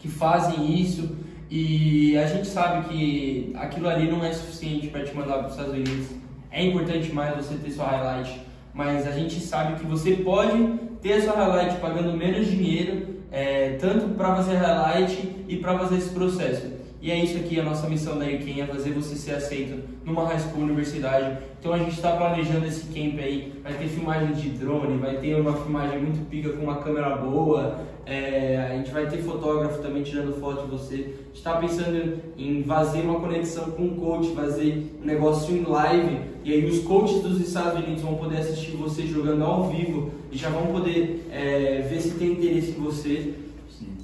que 0.00 0.08
fazem 0.08 0.74
isso, 0.80 1.16
e 1.48 2.18
a 2.18 2.26
gente 2.26 2.48
sabe 2.48 2.88
que 2.88 3.52
aquilo 3.54 3.88
ali 3.88 4.10
não 4.10 4.24
é 4.24 4.32
suficiente 4.32 4.88
para 4.88 5.04
te 5.04 5.14
mandar 5.14 5.38
para 5.38 5.46
os 5.46 5.52
Estados 5.52 5.72
Unidos. 5.72 6.08
É 6.50 6.66
importante 6.66 7.12
mais 7.12 7.36
você 7.36 7.54
ter 7.54 7.70
sua 7.70 7.86
highlight, 7.86 8.40
mas 8.74 9.06
a 9.06 9.12
gente 9.12 9.38
sabe 9.38 9.78
que 9.78 9.86
você 9.86 10.16
pode 10.16 10.80
ter 11.00 11.22
sua 11.22 11.34
highlight 11.34 11.76
pagando 11.76 12.16
menos 12.16 12.48
dinheiro, 12.48 13.20
é, 13.30 13.76
tanto 13.80 14.16
para 14.16 14.34
fazer 14.34 14.56
highlight 14.56 15.44
e 15.46 15.58
para 15.58 15.78
fazer 15.78 15.98
esse 15.98 16.10
processo. 16.10 16.69
E 17.02 17.10
é 17.10 17.24
isso 17.24 17.38
aqui, 17.38 17.58
a 17.58 17.62
nossa 17.62 17.88
missão 17.88 18.18
da 18.18 18.30
ICANN, 18.30 18.60
é 18.60 18.66
fazer 18.66 18.90
você 18.90 19.16
ser 19.16 19.32
aceito 19.32 19.82
numa 20.04 20.26
high 20.26 20.38
school, 20.38 20.64
universidade. 20.64 21.38
Então 21.58 21.72
a 21.72 21.78
gente 21.78 21.92
está 21.92 22.12
planejando 22.12 22.66
esse 22.66 22.86
camp 22.88 23.18
aí, 23.18 23.54
vai 23.62 23.72
ter 23.72 23.88
filmagem 23.88 24.32
de 24.34 24.50
drone, 24.50 24.98
vai 24.98 25.16
ter 25.16 25.34
uma 25.34 25.54
filmagem 25.54 25.98
muito 25.98 26.28
pica 26.28 26.50
com 26.50 26.62
uma 26.62 26.76
câmera 26.76 27.16
boa, 27.16 27.78
é, 28.04 28.68
a 28.70 28.76
gente 28.76 28.90
vai 28.90 29.06
ter 29.08 29.18
fotógrafo 29.18 29.80
também 29.80 30.02
tirando 30.02 30.38
foto 30.38 30.64
de 30.64 30.70
você. 30.70 30.94
A 30.94 30.98
gente 30.98 31.36
está 31.36 31.56
pensando 31.56 32.18
em 32.36 32.64
fazer 32.64 33.00
uma 33.00 33.18
conexão 33.18 33.70
com 33.70 33.86
o 33.86 33.94
coach, 33.96 34.34
fazer 34.34 34.94
um 35.02 35.06
negócio 35.06 35.56
em 35.56 35.62
live, 35.62 36.18
e 36.44 36.52
aí 36.52 36.66
os 36.66 36.80
coaches 36.80 37.22
dos 37.22 37.40
Estados 37.40 37.82
Unidos 37.82 38.02
vão 38.02 38.16
poder 38.16 38.38
assistir 38.38 38.72
você 38.72 39.06
jogando 39.06 39.42
ao 39.44 39.70
vivo 39.70 40.10
e 40.30 40.36
já 40.36 40.50
vão 40.50 40.66
poder 40.66 41.26
é, 41.32 41.86
ver 41.88 42.00
se 42.00 42.10
tem 42.10 42.32
interesse 42.32 42.72
em 42.72 42.82
você. 42.82 43.34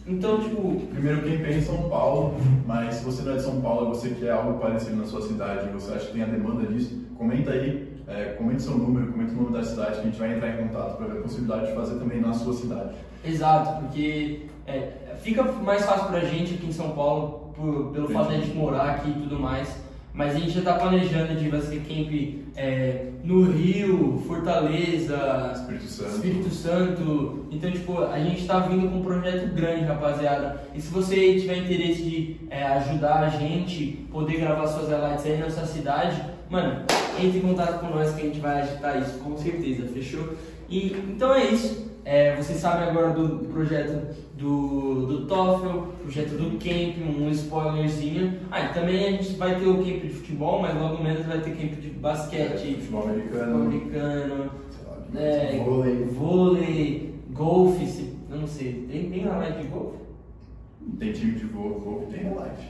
Então, 0.07 0.41
tipo. 0.41 0.87
Primeiro, 0.93 1.23
quem 1.23 1.39
pensa 1.39 1.59
em 1.59 1.63
São 1.63 1.89
Paulo, 1.89 2.37
mas 2.65 2.97
se 2.97 3.05
você 3.05 3.23
não 3.23 3.33
é 3.33 3.37
de 3.37 3.43
São 3.43 3.61
Paulo 3.61 3.87
e 3.87 3.89
você 3.89 4.11
quer 4.11 4.31
algo 4.31 4.59
parecido 4.59 4.97
na 4.97 5.05
sua 5.05 5.23
cidade, 5.23 5.69
você 5.71 5.93
acha 5.93 6.07
que 6.07 6.13
tem 6.13 6.23
a 6.23 6.27
demanda 6.27 6.67
disso, 6.67 7.03
comenta 7.17 7.51
aí, 7.51 7.97
é, 8.07 8.35
comente 8.39 8.63
seu 8.63 8.77
número, 8.77 9.11
comente 9.11 9.33
o 9.33 9.37
nome 9.37 9.53
da 9.53 9.65
cidade, 9.65 9.95
que 9.95 10.01
a 10.01 10.05
gente 10.05 10.19
vai 10.19 10.35
entrar 10.35 10.51
em 10.51 10.69
contato 10.69 10.97
para 10.97 11.07
ver 11.07 11.19
a 11.19 11.23
possibilidade 11.23 11.67
de 11.67 11.75
fazer 11.75 11.99
também 11.99 12.21
na 12.21 12.33
sua 12.33 12.55
cidade. 12.55 12.95
Exato, 13.25 13.83
porque 13.83 14.47
é, 14.67 14.93
fica 15.23 15.43
mais 15.43 15.85
fácil 15.85 16.07
pra 16.07 16.21
gente 16.21 16.55
aqui 16.55 16.67
em 16.67 16.73
São 16.73 16.91
Paulo, 16.91 17.53
por, 17.57 17.91
pelo 17.93 18.09
fato 18.09 18.29
de 18.29 18.35
a 18.37 18.39
gente 18.39 18.57
morar 18.57 18.91
aqui 18.91 19.11
e 19.11 19.15
tudo 19.15 19.41
mais. 19.41 19.86
Mas 20.17 20.35
a 20.35 20.39
gente 20.39 20.53
já 20.53 20.61
está 20.61 20.73
planejando 20.73 21.35
de 21.35 21.51
fazer 21.51 21.81
camp 21.81 22.47
é, 22.57 23.09
no 23.23 23.53
Rio, 23.53 24.25
Fortaleza, 24.27 25.53
Espírito 25.55 25.85
Santo. 25.85 26.11
Espírito 26.11 26.55
Santo. 26.55 27.47
Então, 27.51 27.71
tipo, 27.71 28.03
a 28.03 28.19
gente 28.19 28.41
está 28.41 28.61
vindo 28.61 28.89
com 28.89 28.97
um 28.97 29.03
projeto 29.03 29.55
grande, 29.55 29.85
rapaziada. 29.85 30.63
E 30.75 30.81
se 30.81 30.91
você 30.91 31.39
tiver 31.39 31.59
interesse 31.59 32.03
de 32.03 32.37
é, 32.49 32.63
ajudar 32.63 33.25
a 33.25 33.29
gente, 33.29 34.07
poder 34.11 34.41
gravar 34.41 34.67
suas 34.69 34.89
highlights 34.89 35.27
aí 35.27 35.37
na 35.37 35.51
sua 35.51 35.67
cidade, 35.67 36.23
mano, 36.49 36.83
entre 37.23 37.39
em 37.39 37.43
contato 37.43 37.81
com 37.81 37.95
nós 37.95 38.15
que 38.15 38.23
a 38.23 38.25
gente 38.25 38.41
vai 38.41 38.63
agitar 38.63 39.03
isso, 39.03 39.19
com 39.19 39.37
certeza, 39.37 39.87
fechou? 39.87 40.35
E, 40.67 40.97
então 41.11 41.35
é 41.35 41.45
isso. 41.45 41.86
É, 42.09 42.37
vocês 42.37 42.61
sabem 42.61 42.89
agora 42.89 43.11
do 43.11 43.47
projeto 43.47 44.15
do, 44.39 45.07
do 45.07 45.27
TOEFL, 45.27 45.79
projeto 46.03 46.37
do 46.39 46.51
Camp, 46.53 46.99
um 47.19 47.29
spoilerzinho. 47.31 48.33
Ah, 48.49 48.61
e 48.67 48.75
também 48.75 49.07
a 49.07 49.11
gente 49.11 49.33
vai 49.35 49.59
ter 49.59 49.67
o 49.67 49.79
Camp 49.79 50.03
de 50.03 50.11
futebol, 50.11 50.63
mas 50.63 50.81
logo 50.81 51.03
menos 51.03 51.27
vai 51.27 51.41
ter 51.41 51.51
Camp 51.57 51.81
de 51.81 51.91
basquete, 51.91 52.77
futebol 52.77 53.09
americano, 53.09 53.57
americano 53.65 54.51
lá, 54.87 55.21
é, 55.21 55.61
vôlei. 55.65 56.05
vôlei, 56.05 57.15
golfe, 57.33 57.85
se- 57.87 58.15
eu 58.31 58.39
não 58.39 58.47
sei, 58.47 58.87
tem, 58.89 59.11
tem 59.11 59.25
highlight 59.25 59.59
de 59.63 59.67
golfe? 59.67 59.99
Tem 61.01 61.13
time 61.13 61.33
de 61.33 61.45
vôlei 61.47 62.07
tem 62.13 62.33
live. 62.33 62.63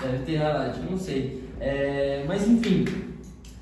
Deve 0.00 0.18
ter 0.24 0.36
highlight, 0.36 0.78
eu 0.82 0.90
não 0.92 0.98
sei. 0.98 1.44
É, 1.60 2.24
mas 2.26 2.48
enfim, 2.48 2.86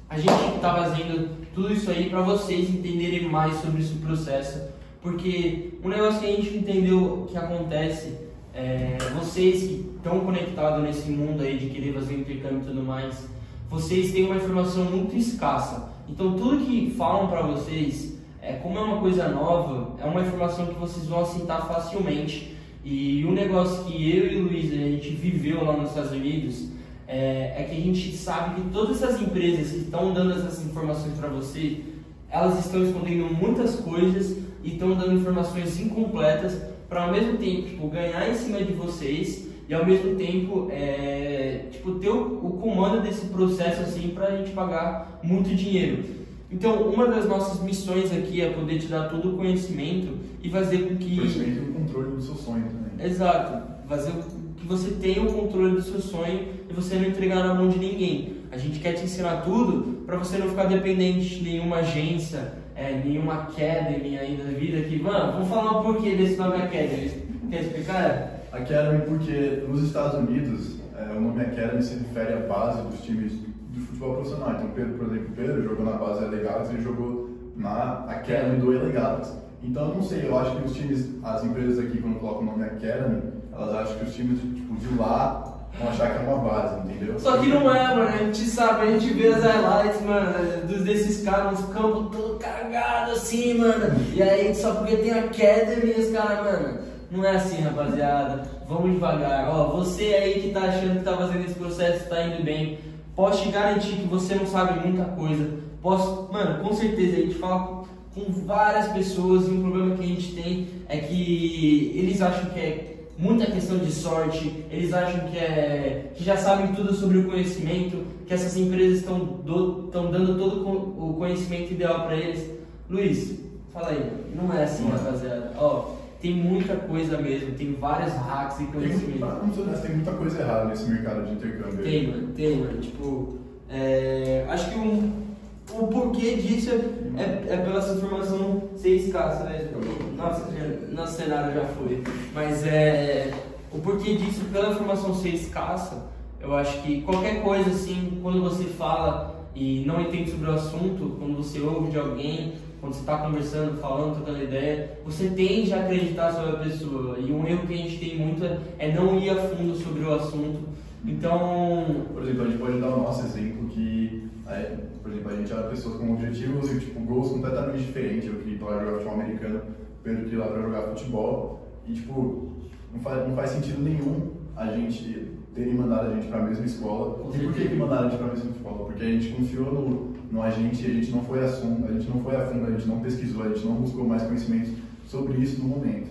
a 0.08 0.16
gente 0.18 0.54
está 0.54 0.72
fazendo 0.76 1.30
tudo 1.52 1.72
isso 1.72 1.90
aí 1.90 2.08
para 2.10 2.20
vocês 2.20 2.70
entenderem 2.70 3.28
mais 3.28 3.56
sobre 3.56 3.80
esse 3.82 3.94
processo, 3.94 4.75
porque 5.06 5.78
um 5.84 5.88
negócio 5.88 6.18
que 6.18 6.26
a 6.26 6.32
gente 6.32 6.56
entendeu 6.56 7.28
que 7.30 7.36
acontece, 7.36 8.12
é, 8.52 8.98
vocês 9.16 9.62
que 9.62 9.88
estão 9.96 10.18
conectados 10.18 10.82
nesse 10.82 11.08
mundo 11.12 11.44
aí 11.44 11.56
de 11.58 11.66
querer 11.66 11.94
fazer 11.94 12.14
intercâmbio 12.14 12.62
e 12.62 12.64
tudo 12.64 12.82
mais, 12.82 13.28
vocês 13.70 14.10
têm 14.10 14.24
uma 14.24 14.34
informação 14.34 14.82
muito 14.82 15.14
escassa. 15.14 15.92
Então 16.08 16.32
tudo 16.32 16.66
que 16.66 16.92
falam 16.98 17.28
para 17.28 17.42
vocês, 17.42 18.18
é, 18.42 18.54
como 18.54 18.78
é 18.78 18.80
uma 18.80 18.98
coisa 18.98 19.28
nova, 19.28 19.94
é 20.02 20.04
uma 20.04 20.22
informação 20.22 20.66
que 20.66 20.74
vocês 20.74 21.06
vão 21.06 21.20
assentar 21.20 21.68
facilmente. 21.68 22.56
E 22.84 23.24
um 23.24 23.32
negócio 23.32 23.84
que 23.84 24.10
eu 24.10 24.26
e 24.26 24.36
o 24.38 24.42
Luiz 24.42 24.72
a 24.72 24.76
gente 24.76 25.10
viveu 25.10 25.64
lá 25.64 25.76
nos 25.76 25.90
Estados 25.90 26.10
Unidos 26.10 26.66
é, 27.06 27.54
é 27.58 27.68
que 27.70 27.76
a 27.76 27.80
gente 27.80 28.16
sabe 28.16 28.60
que 28.60 28.70
todas 28.70 29.00
essas 29.00 29.22
empresas 29.22 29.70
que 29.70 29.78
estão 29.82 30.12
dando 30.12 30.32
essas 30.32 30.66
informações 30.66 31.16
para 31.16 31.28
você, 31.28 31.80
elas 32.28 32.58
estão 32.66 32.82
escondendo 32.82 33.32
muitas 33.32 33.76
coisas 33.76 34.45
e 34.66 34.72
estão 34.72 34.94
dando 34.94 35.14
informações 35.14 35.80
incompletas 35.80 36.60
para 36.88 37.04
ao 37.04 37.12
mesmo 37.12 37.38
tempo 37.38 37.62
tipo, 37.62 37.88
ganhar 37.88 38.28
em 38.28 38.34
cima 38.34 38.58
de 38.58 38.72
vocês 38.72 39.46
e 39.68 39.74
ao 39.74 39.86
mesmo 39.86 40.16
tempo 40.16 40.68
é, 40.70 41.66
tipo, 41.70 41.92
ter 41.92 42.10
o, 42.10 42.46
o 42.46 42.58
comando 42.60 43.00
desse 43.00 43.26
processo 43.26 43.82
assim 43.82 44.08
para 44.08 44.26
a 44.26 44.36
gente 44.36 44.50
pagar 44.50 45.20
muito 45.22 45.54
dinheiro. 45.54 46.04
Então, 46.50 46.82
uma 46.82 47.08
das 47.08 47.28
nossas 47.28 47.60
missões 47.62 48.12
aqui 48.12 48.40
é 48.40 48.50
poder 48.50 48.78
te 48.78 48.86
dar 48.86 49.08
todo 49.08 49.34
o 49.34 49.36
conhecimento 49.36 50.14
e 50.42 50.50
fazer 50.50 50.88
com 50.88 50.96
que 50.96 51.16
Conhecimento 51.16 51.62
e 51.62 51.70
o 51.70 51.72
controle 51.74 52.10
do 52.10 52.22
seu 52.22 52.34
sonho 52.36 52.64
também. 52.64 53.06
Exato. 53.06 53.62
Fazer 53.88 54.12
com 54.12 54.22
que 54.56 54.66
você 54.66 54.90
tenha 54.92 55.22
o 55.22 55.32
controle 55.32 55.74
do 55.74 55.82
seu 55.82 56.00
sonho 56.00 56.46
e 56.68 56.72
você 56.72 56.94
não 56.96 57.06
entregar 57.08 57.44
na 57.44 57.54
mão 57.54 57.68
de 57.68 57.78
ninguém. 57.78 58.36
A 58.52 58.58
gente 58.58 58.78
quer 58.78 58.92
te 58.92 59.04
ensinar 59.04 59.42
tudo 59.42 60.04
para 60.06 60.16
você 60.16 60.38
não 60.38 60.48
ficar 60.48 60.64
dependente 60.66 61.36
de 61.36 61.42
nenhuma 61.42 61.78
agência, 61.78 62.52
é, 62.76 63.00
nenhuma 63.04 63.34
academy 63.34 64.18
aí 64.18 64.36
da 64.36 64.50
vida 64.58 64.82
que, 64.82 65.00
mano, 65.02 65.32
vamos 65.32 65.48
falar 65.48 65.80
o 65.80 65.82
porquê 65.82 66.14
desse 66.14 66.36
nome 66.36 66.56
academy. 66.56 67.10
Quer 67.50 67.60
explicar? 67.62 68.40
Academy 68.52 69.04
porque 69.06 69.64
nos 69.66 69.82
Estados 69.82 70.18
Unidos 70.18 70.76
é, 70.96 71.12
o 71.12 71.20
nome 71.20 71.42
Academy 71.42 71.82
se 71.82 71.94
refere 71.94 72.34
à 72.34 72.46
base 72.46 72.82
dos 72.82 73.00
times 73.02 73.32
de 73.70 73.80
futebol 73.80 74.14
profissional. 74.14 74.52
Então 74.52 74.70
Pedro, 74.74 74.94
por 74.94 75.06
exemplo, 75.08 75.32
Pedro 75.34 75.62
jogou 75.62 75.84
na 75.84 75.92
base 75.92 76.24
Alegados 76.24 76.72
e 76.72 76.82
jogou 76.82 77.30
na 77.56 78.04
Academy 78.08 78.60
do 78.60 78.70
Alegados. 78.70 79.32
Então 79.62 79.88
eu 79.88 79.94
não 79.96 80.02
sei, 80.02 80.26
eu 80.26 80.38
acho 80.38 80.56
que 80.56 80.64
os 80.66 80.74
times, 80.74 81.08
as 81.22 81.44
empresas 81.44 81.78
aqui 81.78 81.98
quando 82.00 82.20
colocam 82.20 82.42
o 82.42 82.44
nome 82.46 82.64
Academy, 82.64 83.22
elas 83.52 83.74
acham 83.74 83.98
que 83.98 84.04
os 84.04 84.14
times 84.14 84.40
tipo, 84.40 84.74
de 84.76 84.98
lá 84.98 85.55
vão 85.78 85.88
achar 85.88 86.10
que 86.10 86.24
é 86.24 86.28
uma 86.28 86.38
base, 86.38 86.80
entendeu? 86.88 87.18
Só 87.18 87.36
que 87.38 87.48
não 87.48 87.74
é, 87.74 87.94
mano. 87.94 88.08
A 88.08 88.16
gente 88.18 88.44
sabe, 88.44 88.82
a 88.82 88.90
gente 88.90 89.12
vê 89.12 89.28
as 89.28 89.42
highlights, 89.42 90.02
mano, 90.02 90.66
dos 90.66 90.84
desses 90.84 91.24
caras 91.24 91.60
nos 91.60 91.74
campos 91.74 92.16
todo 92.16 92.38
cagado 92.38 93.12
assim, 93.12 93.54
mano. 93.54 93.94
E 94.14 94.22
aí, 94.22 94.54
só 94.54 94.74
porque 94.74 94.96
tem 94.96 95.12
academy, 95.12 95.92
os 95.92 96.10
caras, 96.10 96.44
mano, 96.44 96.78
não 97.10 97.24
é 97.24 97.36
assim, 97.36 97.60
rapaziada. 97.62 98.48
Vamos 98.68 98.92
devagar. 98.92 99.48
Ó, 99.48 99.76
você 99.76 100.14
aí 100.14 100.42
que 100.42 100.50
tá 100.50 100.62
achando 100.62 100.98
que 100.98 101.04
tá 101.04 101.16
fazendo 101.16 101.44
esse 101.44 101.54
processo, 101.54 102.08
tá 102.08 102.22
indo 102.22 102.42
bem. 102.42 102.78
Posso 103.14 103.42
te 103.42 103.50
garantir 103.50 103.96
que 103.96 104.08
você 104.08 104.34
não 104.34 104.46
sabe 104.46 104.86
muita 104.86 105.04
coisa. 105.04 105.58
Posso, 105.80 106.28
mano, 106.32 106.62
com 106.62 106.74
certeza 106.74 107.16
a 107.16 107.20
gente 107.20 107.34
fala 107.36 107.84
com 108.14 108.32
várias 108.46 108.88
pessoas 108.88 109.46
e 109.46 109.50
um 109.50 109.62
problema 109.62 109.94
que 109.94 110.02
a 110.02 110.06
gente 110.06 110.32
tem 110.34 110.68
é 110.88 110.98
que 110.98 111.92
eles 111.94 112.20
acham 112.20 112.50
que 112.50 112.58
é 112.58 112.95
muita 113.18 113.46
questão 113.46 113.78
de 113.78 113.90
sorte, 113.92 114.64
eles 114.70 114.92
acham 114.92 115.20
que, 115.28 115.38
é, 115.38 116.10
que 116.14 116.22
já 116.24 116.36
sabem 116.36 116.74
tudo 116.74 116.92
sobre 116.94 117.18
o 117.18 117.24
conhecimento, 117.24 118.04
que 118.26 118.34
essas 118.34 118.56
empresas 118.56 118.98
estão 118.98 119.18
do- 119.18 119.88
dando 119.92 120.36
todo 120.38 120.68
o 120.68 121.14
conhecimento 121.14 121.72
ideal 121.72 122.04
para 122.06 122.16
eles. 122.16 122.50
Luiz, 122.90 123.38
fala 123.72 123.88
aí, 123.88 124.10
não 124.34 124.52
é 124.52 124.64
assim, 124.64 124.88
rapaziada. 124.90 125.52
Ó, 125.58 125.94
tem 126.20 126.34
muita 126.34 126.74
coisa 126.76 127.18
mesmo, 127.18 127.52
tem 127.52 127.72
vários 127.74 128.12
hacks 128.14 128.56
e 128.60 128.64
Tem, 128.64 128.72
conhecimento. 128.72 129.18
pra 129.18 129.34
não 129.42 129.52
ser 129.54 129.60
honesto, 129.62 129.82
tem 129.86 129.94
muita 129.96 130.12
coisa 130.12 130.40
errada 130.40 130.64
nesse 130.66 130.90
mercado 130.90 131.24
de 131.26 131.32
intercâmbio. 131.32 131.84
Tem, 131.84 132.06
mano, 132.08 132.28
tem, 132.34 132.56
mano. 132.56 132.78
Tipo, 132.80 133.38
é, 133.68 134.44
acho 134.48 134.70
que 134.70 134.78
um, 134.78 135.25
o 135.72 135.86
porquê 135.88 136.36
disso 136.36 136.70
é, 136.70 137.20
é, 137.20 137.54
é 137.54 137.56
pela 137.58 137.78
essa 137.78 137.94
informação 137.94 138.62
ser 138.76 138.96
escassa, 138.96 139.44
né? 139.44 139.68
Nossa, 140.16 140.50
já- 140.52 140.94
nosso 140.94 141.16
cenário 141.16 141.54
já 141.54 141.64
foi. 141.66 142.02
Mas 142.34 142.64
é, 142.66 143.32
o 143.72 143.78
porquê 143.78 144.14
disso, 144.14 144.44
pela 144.52 144.70
informação 144.70 145.14
ser 145.14 145.30
escassa, 145.30 146.06
eu 146.40 146.54
acho 146.54 146.80
que 146.82 147.02
qualquer 147.02 147.42
coisa 147.42 147.70
assim, 147.70 148.18
quando 148.22 148.40
você 148.40 148.64
fala 148.64 149.44
e 149.54 149.82
não 149.86 150.00
entende 150.00 150.30
sobre 150.30 150.48
o 150.48 150.52
assunto, 150.52 151.16
quando 151.18 151.36
você 151.36 151.60
ouve 151.60 151.90
de 151.90 151.98
alguém, 151.98 152.52
quando 152.80 152.86
quando 152.86 152.94
você 152.94 153.00
está 153.00 153.18
conversando, 153.18 153.80
falando, 153.80 154.14
trocando 154.14 154.44
ideia, 154.44 154.98
você 155.04 155.28
tende 155.30 155.72
a 155.72 155.80
acreditar 155.80 156.32
sobre 156.32 156.50
a 156.50 156.58
pessoa. 156.58 157.18
E 157.18 157.32
um 157.32 157.44
erro 157.44 157.66
que 157.66 157.74
a 157.74 157.76
gente 157.76 157.98
tem 157.98 158.16
muito 158.16 158.44
é, 158.44 158.58
é 158.78 158.92
não 158.92 159.18
ir 159.18 159.30
a 159.30 159.34
fundo 159.34 159.74
sobre 159.74 160.04
o 160.04 160.14
assunto. 160.14 160.60
Então. 161.04 161.84
Por 162.12 162.22
exemplo, 162.22 162.42
a 162.42 162.44
gente 162.46 162.58
pode 162.58 162.78
dar 162.78 162.88
o 162.88 163.02
nosso 163.02 163.26
exemplo 163.26 163.68
que, 163.68 164.05
é, 164.48 164.76
por 165.02 165.10
exemplo, 165.10 165.32
a 165.32 165.36
gente 165.36 165.52
era 165.52 165.62
pessoas 165.64 165.96
com 165.96 166.12
objetivos 166.12 166.70
e 166.70 166.80
tipo, 166.80 167.00
gols 167.00 167.30
completamente 167.30 167.84
diferentes. 167.84 168.28
Eu 168.28 168.36
queria 168.36 168.54
ir 168.54 168.58
para 168.58 168.78
jogar 168.78 168.92
futebol 168.92 169.14
americano, 169.14 169.62
Pedro 170.02 170.24
queria 170.24 170.34
ir 170.34 170.40
lá 170.40 170.46
para 170.46 170.62
jogar 170.62 170.82
futebol. 170.82 171.68
E 171.86 171.92
tipo, 171.94 172.52
não 172.92 173.00
faz, 173.00 173.28
não 173.28 173.34
faz 173.34 173.50
sentido 173.50 173.82
nenhum 173.82 174.32
a 174.56 174.66
gente 174.72 175.36
terem 175.54 175.74
mandado 175.74 176.10
a 176.10 176.14
gente 176.14 176.28
para 176.28 176.40
a 176.40 176.42
mesma 176.42 176.64
escola. 176.64 177.30
E 177.34 177.38
por 177.38 177.52
que, 177.54 177.68
que 177.68 177.74
mandaram 177.74 178.06
a 178.06 178.10
gente 178.10 178.18
para 178.18 178.28
a 178.28 178.34
mesma 178.34 178.50
escola? 178.50 178.84
Porque 178.84 179.02
a 179.02 179.08
gente 179.08 179.28
confiou 179.30 179.72
no, 179.72 180.14
no 180.30 180.42
agente 180.42 180.82
e 180.82 180.90
a 180.90 180.94
gente 180.94 181.10
não 181.10 181.22
foi 181.22 181.44
a 181.44 181.48
fundo, 181.48 181.86
a 181.86 181.92
gente 181.92 182.08
não 182.08 182.20
foi 182.22 182.36
a 182.36 182.46
fundo, 182.46 182.66
a 182.66 182.70
gente 182.70 182.86
não 182.86 183.00
pesquisou, 183.00 183.42
a 183.42 183.48
gente 183.48 183.66
não 183.66 183.74
buscou 183.76 184.06
mais 184.06 184.22
conhecimento 184.22 184.70
sobre 185.06 185.38
isso 185.38 185.62
no 185.62 185.68
momento. 185.68 186.10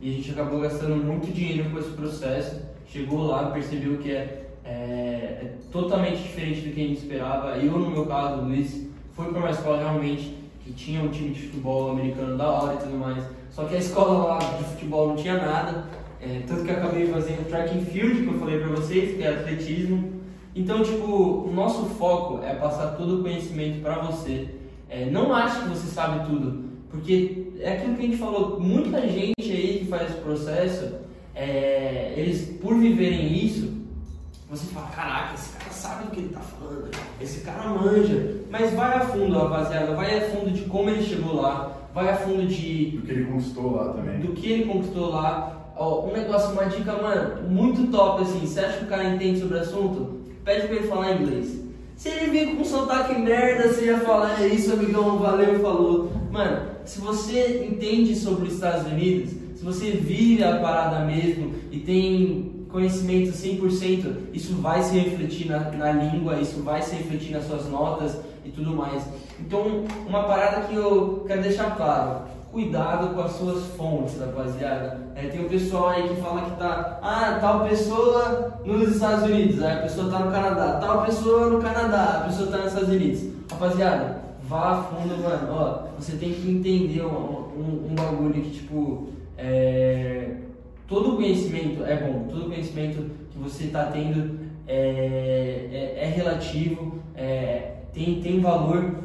E 0.00 0.10
a 0.10 0.12
gente 0.14 0.30
acabou 0.30 0.60
gastando 0.60 0.96
muito 0.96 1.32
dinheiro 1.32 1.70
com 1.70 1.78
esse 1.78 1.90
processo. 1.90 2.60
Chegou 2.86 3.26
lá, 3.26 3.50
percebeu 3.50 3.98
que 3.98 4.10
é, 4.10 4.39
é, 4.80 5.42
é 5.42 5.52
totalmente 5.70 6.22
diferente 6.22 6.60
do 6.62 6.74
que 6.74 6.82
a 6.82 6.86
gente 6.86 6.98
esperava. 6.98 7.58
Eu, 7.58 7.72
no 7.72 7.90
meu 7.90 8.06
caso, 8.06 8.40
o 8.40 8.44
Luiz, 8.46 8.86
foi 9.12 9.26
para 9.26 9.38
uma 9.38 9.50
escola 9.50 9.78
realmente 9.78 10.34
que 10.64 10.72
tinha 10.72 11.02
um 11.02 11.08
time 11.08 11.30
de 11.30 11.42
futebol 11.42 11.90
americano 11.90 12.36
da 12.38 12.50
hora 12.50 12.74
e 12.74 12.78
tudo 12.78 12.96
mais. 12.96 13.22
Só 13.50 13.64
que 13.64 13.74
a 13.74 13.78
escola 13.78 14.26
lá 14.26 14.38
de 14.38 14.64
futebol 14.64 15.08
não 15.08 15.16
tinha 15.16 15.34
nada. 15.34 15.84
É, 16.22 16.42
tanto 16.46 16.64
que 16.64 16.70
eu 16.70 16.76
acabei 16.76 17.06
fazendo 17.08 17.48
track 17.48 17.76
and 17.76 17.82
field, 17.82 18.22
que 18.22 18.28
eu 18.28 18.38
falei 18.38 18.58
pra 18.58 18.68
vocês, 18.68 19.16
que 19.16 19.22
é 19.22 19.28
atletismo. 19.28 20.20
Então, 20.54 20.82
tipo, 20.82 21.06
o 21.06 21.52
nosso 21.52 21.84
foco 21.86 22.42
é 22.44 22.54
passar 22.54 22.96
todo 22.96 23.20
o 23.20 23.22
conhecimento 23.22 23.80
para 23.80 23.98
você. 24.00 24.48
É, 24.88 25.06
não 25.06 25.32
ache 25.32 25.62
que 25.62 25.68
você 25.68 25.86
sabe 25.86 26.26
tudo, 26.26 26.64
porque 26.90 27.52
é 27.60 27.74
aquilo 27.74 27.94
que 27.94 28.02
a 28.02 28.06
gente 28.06 28.16
falou, 28.16 28.58
muita 28.58 29.00
gente 29.06 29.52
aí 29.52 29.78
que 29.78 29.86
faz 29.86 30.10
esse 30.10 30.20
processo, 30.20 30.94
é, 31.34 32.12
eles, 32.16 32.58
por 32.60 32.76
viverem 32.76 33.32
isso, 33.32 33.79
você 34.50 34.66
fala, 34.66 34.88
caraca, 34.88 35.34
esse 35.34 35.56
cara 35.56 35.70
sabe 35.70 36.04
do 36.04 36.10
que 36.10 36.20
ele 36.20 36.28
tá 36.30 36.40
falando, 36.40 36.90
esse 37.20 37.40
cara 37.40 37.68
manja. 37.70 38.36
Mas 38.50 38.74
vai 38.74 38.96
a 38.96 39.00
fundo, 39.00 39.38
rapaziada, 39.38 39.94
vai 39.94 40.18
a 40.18 40.28
fundo 40.30 40.50
de 40.50 40.62
como 40.62 40.90
ele 40.90 41.02
chegou 41.02 41.40
lá, 41.40 41.72
vai 41.94 42.10
a 42.10 42.16
fundo 42.16 42.46
de... 42.46 42.90
Do 42.96 43.02
que 43.02 43.12
ele 43.12 43.24
conquistou 43.26 43.76
lá 43.76 43.92
também. 43.92 44.18
Do 44.18 44.32
que 44.32 44.50
ele 44.50 44.64
conquistou 44.64 45.10
lá, 45.10 45.60
Ó, 45.76 46.06
um 46.06 46.12
negócio, 46.12 46.52
uma 46.52 46.66
dica, 46.66 46.92
mano, 46.92 47.48
muito 47.48 47.90
top 47.90 48.22
assim. 48.22 48.40
Você 48.40 48.60
acha 48.60 48.78
que 48.78 48.84
o 48.84 48.88
cara 48.88 49.14
entende 49.14 49.40
sobre 49.40 49.56
o 49.56 49.60
assunto? 49.60 50.20
Pede 50.44 50.66
pra 50.66 50.76
ele 50.76 50.88
falar 50.88 51.12
inglês. 51.12 51.58
Se 51.96 52.10
ele 52.10 52.30
vir 52.30 52.54
com 52.54 52.64
sotaque 52.64 53.18
merda, 53.18 53.66
você 53.66 53.86
já 53.86 54.00
fala, 54.00 54.42
é 54.42 54.48
isso, 54.48 54.74
amigão, 54.74 55.18
valeu, 55.18 55.58
falou. 55.60 56.12
Mano, 56.30 56.66
se 56.84 57.00
você 57.00 57.66
entende 57.66 58.14
sobre 58.14 58.48
os 58.48 58.54
Estados 58.54 58.92
Unidos, 58.92 59.30
se 59.54 59.64
você 59.64 59.92
vive 59.92 60.44
a 60.44 60.58
parada 60.58 61.04
mesmo 61.06 61.54
e 61.70 61.78
tem 61.78 62.49
conhecimento 62.70 63.32
100%, 63.32 64.14
isso 64.32 64.54
vai 64.54 64.82
se 64.82 64.98
refletir 64.98 65.48
na, 65.48 65.70
na 65.70 65.92
língua, 65.92 66.40
isso 66.40 66.62
vai 66.62 66.82
se 66.82 66.94
refletir 66.94 67.32
nas 67.32 67.44
suas 67.44 67.68
notas 67.68 68.18
e 68.44 68.50
tudo 68.50 68.74
mais. 68.74 69.02
Então, 69.38 69.84
uma 70.06 70.24
parada 70.24 70.66
que 70.66 70.74
eu 70.74 71.24
quero 71.26 71.42
deixar 71.42 71.76
claro 71.76 72.30
cuidado 72.52 73.14
com 73.14 73.20
as 73.20 73.32
suas 73.32 73.64
fontes, 73.76 74.18
rapaziada. 74.18 74.98
É, 75.14 75.28
tem 75.28 75.40
o 75.40 75.46
um 75.46 75.48
pessoal 75.48 75.90
aí 75.90 76.08
que 76.08 76.20
fala 76.20 76.42
que 76.42 76.56
tá, 76.56 76.98
ah, 77.02 77.38
tal 77.40 77.64
pessoa 77.68 78.58
nos 78.64 78.88
Estados 78.88 79.24
Unidos, 79.24 79.62
a 79.62 79.76
pessoa 79.76 80.10
tá 80.10 80.18
no 80.18 80.32
Canadá, 80.32 80.78
tal 80.80 81.04
pessoa 81.04 81.48
no 81.48 81.60
Canadá, 81.60 82.18
a 82.18 82.28
pessoa 82.28 82.50
tá 82.50 82.58
nos 82.58 82.66
Estados 82.66 82.88
Unidos. 82.88 83.22
Rapaziada, 83.50 84.20
vá 84.42 84.70
a 84.70 84.82
fundo, 84.82 85.22
mano. 85.22 85.48
Ó, 85.52 85.82
você 85.98 86.16
tem 86.16 86.32
que 86.32 86.50
entender 86.50 87.02
um, 87.02 87.50
um, 87.56 87.88
um 87.90 87.94
bagulho 87.94 88.34
que, 88.34 88.50
tipo, 88.50 89.08
é, 89.38 90.09
todo 90.90 91.16
conhecimento 91.16 91.82
é 91.84 91.96
bom, 91.96 92.26
todo 92.28 92.50
conhecimento 92.50 93.10
que 93.30 93.38
você 93.38 93.64
está 93.64 93.84
tendo 93.84 94.38
é, 94.68 95.96
é, 95.96 96.04
é 96.04 96.12
relativo, 96.14 96.98
é, 97.14 97.76
tem, 97.94 98.20
tem 98.20 98.40
valor 98.40 99.00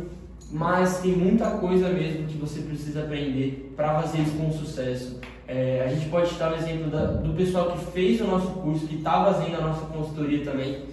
mas 0.51 0.99
tem 0.99 1.11
muita 1.11 1.51
coisa 1.51 1.89
mesmo 1.89 2.27
que 2.27 2.37
você 2.37 2.61
precisa 2.61 3.03
aprender 3.03 3.73
para 3.75 4.01
fazer 4.01 4.19
isso 4.19 4.37
com 4.37 4.51
sucesso. 4.51 5.19
É, 5.47 5.83
a 5.85 5.89
gente 5.89 6.07
pode 6.09 6.29
citar 6.29 6.53
o 6.53 6.55
exemplo 6.55 6.89
da, 6.89 7.05
do 7.05 7.33
pessoal 7.33 7.71
que 7.71 7.85
fez 7.91 8.21
o 8.21 8.25
nosso 8.25 8.47
curso, 8.47 8.87
que 8.87 8.95
está 8.95 9.25
fazendo 9.25 9.57
a 9.57 9.61
nossa 9.61 9.85
consultoria 9.87 10.43
também. 10.43 10.83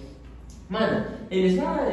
Mano, 0.69 1.05
eles, 1.29 1.59
ah, 1.59 1.87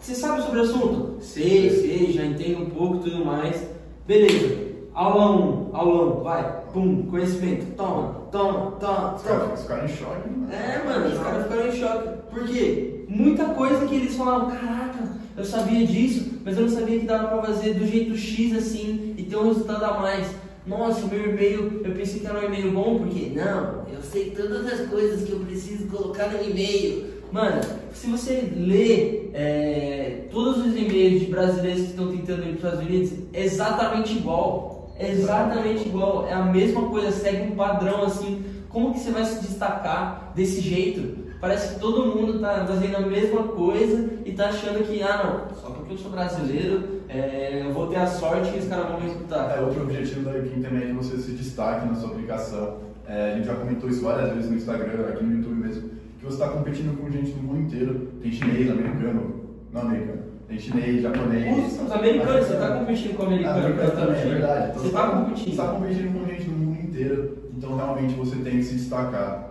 você 0.00 0.14
sabe 0.14 0.42
sobre 0.42 0.60
o 0.60 0.62
assunto? 0.62 1.16
Sei, 1.20 1.70
sei, 1.70 2.12
já 2.12 2.24
entendo 2.24 2.62
um 2.62 2.70
pouco 2.70 2.98
tudo 2.98 3.24
mais. 3.24 3.68
Beleza, 4.06 4.56
aula 4.94 5.30
1, 5.30 5.42
um, 5.42 5.76
aula 5.76 6.20
1, 6.20 6.22
vai, 6.22 6.60
pum, 6.72 7.02
conhecimento, 7.06 7.74
toma, 7.76 8.22
toma, 8.34 8.72
toma. 8.72 9.18
toma. 9.24 9.54
Os 9.54 9.62
caras 9.62 9.90
em 9.90 9.96
choque, 9.96 10.28
mano. 10.28 10.52
É, 10.52 10.84
mano, 10.84 11.06
os 11.06 11.18
caras 11.22 11.42
ficaram 11.44 11.68
em 11.68 11.72
choque. 11.72 12.08
Por 12.30 12.48
quê? 12.48 13.04
Muita 13.08 13.44
coisa 13.44 13.86
que 13.86 13.94
eles 13.94 14.16
falavam, 14.16 14.50
caraca, 14.50 14.98
eu 15.36 15.44
sabia 15.44 15.86
disso, 15.86 16.40
mas 16.44 16.56
eu 16.56 16.62
não 16.62 16.68
sabia 16.68 16.98
que 16.98 17.06
dava 17.06 17.28
para 17.28 17.52
fazer 17.52 17.74
do 17.74 17.86
jeito 17.86 18.16
X 18.16 18.56
assim 18.56 19.14
e 19.16 19.22
ter 19.22 19.36
um 19.36 19.46
resultado 19.46 19.84
a 19.84 20.00
mais. 20.00 20.26
Nossa, 20.66 21.04
o 21.04 21.08
meu 21.08 21.30
e-mail, 21.30 21.82
eu 21.84 21.92
pensei 21.92 22.20
que 22.20 22.26
era 22.26 22.40
um 22.40 22.44
e-mail 22.44 22.72
bom, 22.72 22.98
porque 22.98 23.30
não, 23.34 23.84
eu 23.92 24.02
sei 24.02 24.30
todas 24.30 24.66
as 24.66 24.88
coisas 24.88 25.22
que 25.24 25.32
eu 25.32 25.40
preciso 25.40 25.86
colocar 25.86 26.28
no 26.28 26.42
e-mail. 26.42 27.14
Mano, 27.30 27.60
se 27.92 28.06
você 28.06 28.52
lê 28.56 29.28
é, 29.34 30.24
todos 30.30 30.66
os 30.66 30.74
e-mails 30.74 31.20
de 31.20 31.26
brasileiros 31.26 31.82
que 31.82 31.90
estão 31.90 32.08
tentando 32.08 32.42
ir 32.48 32.56
para 32.56 32.68
os 32.68 32.74
Estados 32.74 32.80
Unidos, 32.80 33.12
é 33.32 33.44
exatamente 33.44 34.16
igual. 34.16 34.73
É 34.98 35.10
exatamente 35.10 35.88
igual. 35.88 36.26
É 36.26 36.32
a 36.32 36.42
mesma 36.42 36.88
coisa, 36.88 37.10
segue 37.10 37.52
um 37.52 37.56
padrão 37.56 38.04
assim. 38.04 38.44
Como 38.68 38.92
que 38.92 39.00
você 39.00 39.10
vai 39.10 39.24
se 39.24 39.40
destacar 39.40 40.32
desse 40.34 40.60
jeito? 40.60 41.24
Parece 41.40 41.74
que 41.74 41.80
todo 41.80 42.06
mundo 42.06 42.36
está 42.36 42.64
fazendo 42.66 42.96
a 42.96 43.00
mesma 43.00 43.42
coisa 43.42 44.10
e 44.24 44.30
está 44.30 44.46
achando 44.46 44.82
que, 44.86 45.02
ah 45.02 45.46
não, 45.48 45.54
só 45.54 45.70
porque 45.70 45.92
eu 45.92 45.98
sou 45.98 46.10
brasileiro, 46.10 47.02
é, 47.06 47.62
eu 47.66 47.72
vou 47.72 47.88
ter 47.88 47.96
a 47.96 48.06
sorte 48.06 48.50
que 48.50 48.60
os 48.60 48.66
caras 48.66 48.88
vão 48.88 49.00
me 49.00 49.08
escutar. 49.08 49.56
É, 49.56 49.60
outro 49.60 49.82
objetivo 49.82 50.24
da 50.24 50.38
Equim 50.38 50.62
também 50.62 50.84
é 50.84 50.86
que 50.86 50.92
você 50.94 51.18
se 51.18 51.32
destaque 51.32 51.86
na 51.86 51.94
sua 51.94 52.10
aplicação. 52.10 52.78
É, 53.06 53.32
a 53.32 53.36
gente 53.36 53.46
já 53.46 53.54
comentou 53.54 53.90
isso 53.90 54.02
várias 54.02 54.32
vezes 54.32 54.50
no 54.50 54.56
Instagram, 54.56 55.06
aqui 55.08 55.22
no 55.22 55.36
YouTube 55.36 55.54
mesmo, 55.54 55.90
que 56.18 56.24
você 56.24 56.42
está 56.42 56.48
competindo 56.48 56.98
com 56.98 57.10
gente 57.10 57.32
do 57.32 57.42
mundo 57.42 57.60
inteiro. 57.60 58.08
Tem 58.22 58.32
chinês, 58.32 58.70
americano, 58.70 59.40
não 59.70 59.82
americano. 59.82 60.22
Tem 60.48 60.58
chinês, 60.58 61.02
japonês. 61.02 61.80
Os, 61.80 61.92
americanos, 61.92 62.46
você 62.46 62.54
está 62.54 62.78
competindo 62.78 63.16
com 63.16 63.22
americanos. 63.24 63.64
Americano 63.64 63.90
também, 63.92 64.20
é 64.20 64.24
verdade. 64.24 64.78
Você 64.78 64.86
está 64.86 65.08
competindo. 65.08 65.44
Você 65.44 65.50
está 65.50 65.66
competindo 65.68 66.12
com 66.12 66.26
gente 66.26 66.44
do 66.44 66.52
mundo 66.52 66.80
inteiro, 66.82 67.38
então 67.56 67.76
realmente 67.76 68.14
você 68.14 68.36
tem 68.36 68.58
que 68.58 68.62
se 68.62 68.74
destacar. 68.74 69.50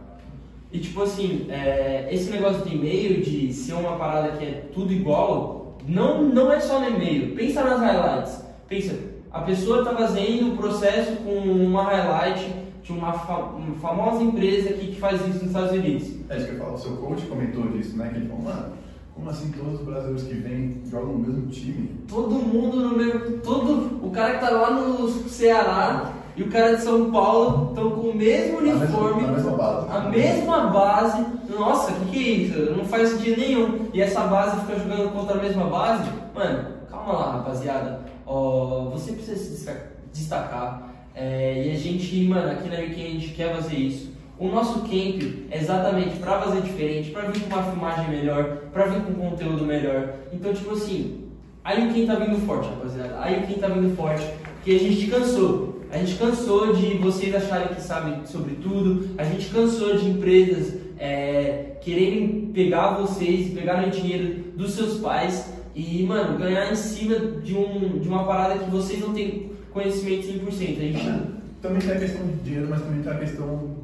E 0.71 0.79
tipo 0.79 1.03
assim, 1.03 1.45
é, 1.49 2.07
esse 2.11 2.31
negócio 2.31 2.63
de 2.65 2.75
e-mail, 2.75 3.21
de 3.21 3.53
ser 3.53 3.73
uma 3.73 3.95
parada 3.95 4.37
que 4.37 4.45
é 4.45 4.65
tudo 4.73 4.91
igual, 4.91 5.77
não, 5.87 6.23
não 6.23 6.51
é 6.51 6.59
só 6.59 6.79
no 6.79 6.87
e-mail. 6.87 7.35
Pensa 7.35 7.63
nas 7.63 7.79
highlights. 7.79 8.43
Pensa, 8.67 8.97
a 9.31 9.41
pessoa 9.41 9.79
está 9.79 9.95
fazendo 9.95 10.53
o 10.53 10.57
processo 10.57 11.15
com 11.17 11.31
uma 11.31 11.83
highlight 11.83 12.53
de 12.83 12.91
uma, 12.91 13.13
fa 13.13 13.37
uma, 13.37 13.75
famosa 13.75 14.23
empresa 14.23 14.69
aqui 14.69 14.87
que 14.87 14.99
faz 14.99 15.21
isso 15.21 15.39
nos 15.39 15.47
Estados 15.47 15.71
Unidos. 15.71 16.07
É 16.29 16.37
isso 16.37 16.47
que 16.47 16.53
eu 16.53 16.59
falo, 16.59 16.73
o 16.73 16.77
seu 16.77 16.97
coach 16.97 17.25
comentou 17.25 17.67
disso, 17.69 17.97
né? 17.97 18.09
Que 18.09 18.17
ele 18.17 18.27
falou, 18.27 18.43
mano, 18.43 18.73
como 19.13 19.29
assim 19.29 19.51
todos 19.51 19.79
os 19.79 19.85
brasileiros 19.85 20.23
que 20.23 20.33
vêm 20.33 20.81
jogam 20.89 21.13
no 21.13 21.19
mesmo 21.19 21.47
time? 21.47 22.03
Todo 22.09 22.31
mundo 22.31 22.89
no 22.89 22.97
mesmo. 22.97 23.37
Todo, 23.39 24.05
o 24.05 24.09
cara 24.11 24.33
que 24.33 24.39
tá 24.39 24.49
lá 24.49 24.71
no 24.71 25.07
Ceará 25.29 26.13
e 26.35 26.41
o 26.41 26.49
cara 26.49 26.75
de 26.75 26.81
São 26.81 27.11
Paulo 27.11 27.69
estão 27.69 27.91
com 27.91 28.09
o 28.09 28.15
mesmo 28.15 28.57
uniforme, 28.57 29.23
a 29.23 29.27
mesma, 29.27 29.51
base. 29.51 29.87
A 29.89 29.99
mesma 30.09 30.67
base. 30.67 31.25
Nossa, 31.49 31.91
o 31.91 31.95
que, 31.95 32.05
que 32.11 32.17
é 32.17 32.31
isso? 32.31 32.75
Não 32.75 32.85
faz 32.85 33.09
sentido 33.09 33.39
nenhum. 33.39 33.89
E 33.93 34.01
essa 34.01 34.21
base 34.21 34.59
fica 34.61 34.79
jogando 34.79 35.13
contra 35.13 35.37
a 35.37 35.41
mesma 35.41 35.65
base? 35.65 36.09
Mano, 36.33 36.69
calma 36.89 37.13
lá, 37.13 37.31
rapaziada. 37.33 38.01
Ó, 38.25 38.89
você 38.89 39.13
precisa 39.13 39.37
se 39.37 39.69
destacar. 40.11 40.89
É, 41.15 41.67
e 41.67 41.71
a 41.71 41.77
gente, 41.77 42.27
mano, 42.27 42.51
aqui 42.51 42.67
na 42.67 42.77
Weekend 42.77 43.03
a 43.03 43.19
gente 43.19 43.29
quer 43.29 43.55
fazer 43.55 43.75
isso. 43.75 44.12
O 44.39 44.47
nosso 44.47 44.79
camp 44.81 45.21
é 45.51 45.57
exatamente 45.59 46.17
para 46.17 46.41
fazer 46.41 46.61
diferente, 46.61 47.11
para 47.11 47.29
vir 47.29 47.41
com 47.41 47.55
uma 47.55 47.63
filmagem 47.63 48.09
melhor, 48.09 48.57
para 48.73 48.85
vir 48.85 49.01
com 49.03 49.13
conteúdo 49.13 49.63
melhor. 49.63 50.15
Então, 50.33 50.53
tipo 50.53 50.71
assim, 50.71 51.29
aí 51.63 51.87
o 51.87 51.93
quem 51.93 52.07
tá 52.07 52.15
vindo 52.15 52.43
forte, 52.45 52.67
rapaziada. 52.69 53.19
Aí 53.21 53.43
o 53.43 53.47
quem 53.47 53.57
tá 53.57 53.67
vindo 53.67 53.95
forte, 53.95 54.25
porque 54.55 54.71
a 54.71 54.79
gente 54.79 55.07
cansou. 55.07 55.81
A 55.91 55.97
gente 55.99 56.15
cansou 56.15 56.73
de 56.73 56.97
vocês 56.97 57.35
acharem 57.35 57.67
que 57.67 57.81
sabem 57.81 58.25
sobre 58.25 58.55
tudo. 58.55 59.11
A 59.17 59.23
gente 59.23 59.49
cansou 59.49 59.95
de 59.95 60.09
empresas 60.09 60.73
é, 60.97 61.77
quererem 61.81 62.51
pegar 62.53 62.95
vocês, 62.95 63.53
pegarem 63.53 63.91
dinheiro 63.91 64.51
dos 64.55 64.73
seus 64.73 64.99
pais 64.99 65.53
e, 65.75 66.03
mano, 66.03 66.39
ganhar 66.39 66.71
em 66.71 66.75
cima 66.75 67.15
de, 67.15 67.55
um, 67.55 67.99
de 67.99 68.07
uma 68.07 68.25
parada 68.25 68.57
que 68.57 68.71
vocês 68.71 68.99
não 68.99 69.13
têm 69.13 69.51
conhecimento 69.71 70.27
100%. 70.27 70.49
A 70.49 70.53
gente... 70.53 71.33
Também 71.61 71.81
tem 71.81 71.91
a 71.91 71.99
questão 71.99 72.27
de 72.27 72.33
dinheiro, 72.43 72.67
mas 72.69 72.81
também 72.81 73.01
tem 73.01 73.11
a 73.11 73.17
questão 73.17 73.82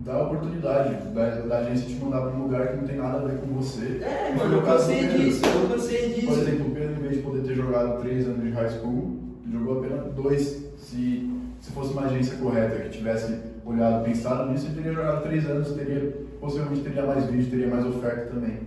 da 0.00 0.22
oportunidade, 0.22 0.94
da, 1.12 1.30
da 1.40 1.58
agência 1.58 1.86
te 1.86 1.94
mandar 1.94 2.22
para 2.22 2.30
um 2.30 2.44
lugar 2.44 2.68
que 2.68 2.76
não 2.76 2.84
tem 2.84 2.96
nada 2.96 3.18
a 3.18 3.24
ver 3.24 3.40
com 3.40 3.46
você. 3.54 4.00
É, 4.02 4.34
mano, 4.36 4.56
eu 4.56 4.62
cansei 4.62 5.08
disso, 5.08 5.42
eu 5.44 5.68
cansei 5.68 6.12
disso. 6.14 6.26
Por 6.26 6.38
exemplo, 6.38 6.66
o 6.66 6.70
Pedro, 6.70 6.92
em 6.92 7.02
vez 7.02 7.16
de 7.16 7.22
poder 7.22 7.42
ter 7.42 7.54
jogado 7.54 8.00
três 8.00 8.26
anos 8.26 8.42
de 8.42 8.50
high 8.50 8.70
school, 8.70 9.16
jogou 9.50 9.78
apenas 9.78 10.14
dois. 10.14 10.66
Se, 10.78 11.30
se 11.60 11.72
fosse 11.72 11.92
uma 11.92 12.02
agência 12.02 12.36
correta 12.36 12.76
que 12.76 12.90
tivesse 12.90 13.36
olhado, 13.64 14.04
pensado 14.04 14.50
nisso, 14.50 14.66
ele 14.66 14.76
teria 14.76 14.92
jogado 14.92 15.22
três 15.22 15.46
anos, 15.46 15.72
teria, 15.72 16.16
possivelmente 16.40 16.82
teria 16.82 17.04
mais 17.04 17.24
vídeo, 17.26 17.50
teria 17.50 17.68
mais 17.68 17.84
oferta 17.86 18.32
também. 18.32 18.58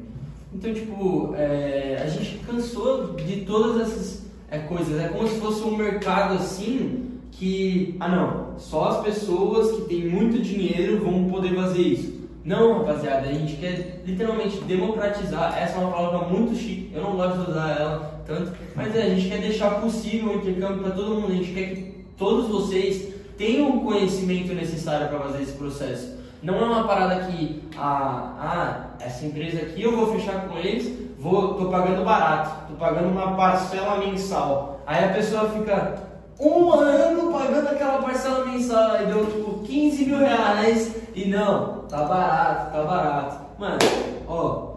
Então, 0.54 0.74
tipo, 0.74 1.34
é, 1.38 2.02
a 2.04 2.08
gente 2.08 2.40
cansou 2.40 3.14
de 3.14 3.42
todas 3.46 3.82
essas 3.82 4.26
é, 4.50 4.58
coisas. 4.60 5.00
É 5.00 5.08
como 5.10 5.28
se 5.28 5.40
fosse 5.40 5.62
um 5.62 5.78
mercado 5.78 6.34
assim 6.34 7.20
que, 7.32 7.96
ah 8.00 8.10
não, 8.10 8.39
só 8.60 8.90
as 8.90 9.02
pessoas 9.02 9.72
que 9.76 9.82
têm 9.84 10.08
muito 10.08 10.42
dinheiro 10.42 11.04
vão 11.04 11.30
poder 11.30 11.56
fazer 11.56 11.82
isso. 11.82 12.20
Não, 12.44 12.80
rapaziada, 12.80 13.28
a 13.28 13.34
gente 13.34 13.58
quer 13.58 14.02
literalmente 14.06 14.58
democratizar. 14.62 15.58
Essa 15.58 15.78
é 15.78 15.82
uma 15.82 15.92
palavra 15.92 16.28
muito 16.28 16.56
chique, 16.56 16.92
eu 16.94 17.02
não 17.02 17.16
gosto 17.16 17.44
de 17.44 17.52
usar 17.52 17.78
ela 17.80 18.24
tanto, 18.26 18.54
mas 18.76 18.96
é, 18.96 19.04
a 19.04 19.10
gente 19.10 19.30
quer 19.30 19.42
deixar 19.42 19.82
possível 19.82 20.32
o 20.32 20.36
intercâmbio 20.36 20.84
para 20.84 20.92
todo 20.92 21.16
mundo. 21.16 21.32
A 21.32 21.36
gente 21.36 21.54
quer 21.54 21.70
que 21.70 22.06
todos 22.18 22.48
vocês 22.48 23.14
tenham 23.38 23.78
o 23.78 23.82
conhecimento 23.82 24.54
necessário 24.54 25.08
para 25.10 25.20
fazer 25.20 25.44
esse 25.44 25.54
processo. 25.54 26.18
Não 26.42 26.56
é 26.56 26.64
uma 26.64 26.88
parada 26.88 27.26
que, 27.26 27.62
ah, 27.78 28.36
ah, 28.40 29.04
essa 29.04 29.26
empresa 29.26 29.62
aqui 29.62 29.82
eu 29.82 29.96
vou 29.96 30.14
fechar 30.14 30.48
com 30.48 30.58
eles, 30.58 30.92
vou, 31.20 31.56
tô 31.56 31.66
pagando 31.66 32.04
barato, 32.06 32.68
tô 32.72 32.76
pagando 32.76 33.10
uma 33.10 33.36
parcela 33.36 33.98
mensal. 33.98 34.82
Aí 34.88 35.04
a 35.04 35.10
pessoa 35.10 35.50
fica 35.50 36.09
um 36.40 36.72
ano 36.72 37.32
pagando 37.34 37.68
aquela 37.68 38.02
parcela 38.02 38.46
mensal, 38.46 38.92
aí 38.92 39.08
deu 39.08 39.26
tipo 39.26 39.60
15 39.66 40.06
mil 40.06 40.20
reais 40.20 40.96
e 41.14 41.26
não, 41.26 41.80
tá 41.90 42.04
barato, 42.06 42.72
tá 42.72 42.84
barato. 42.84 43.46
Mano, 43.60 43.78
ó, 44.26 44.70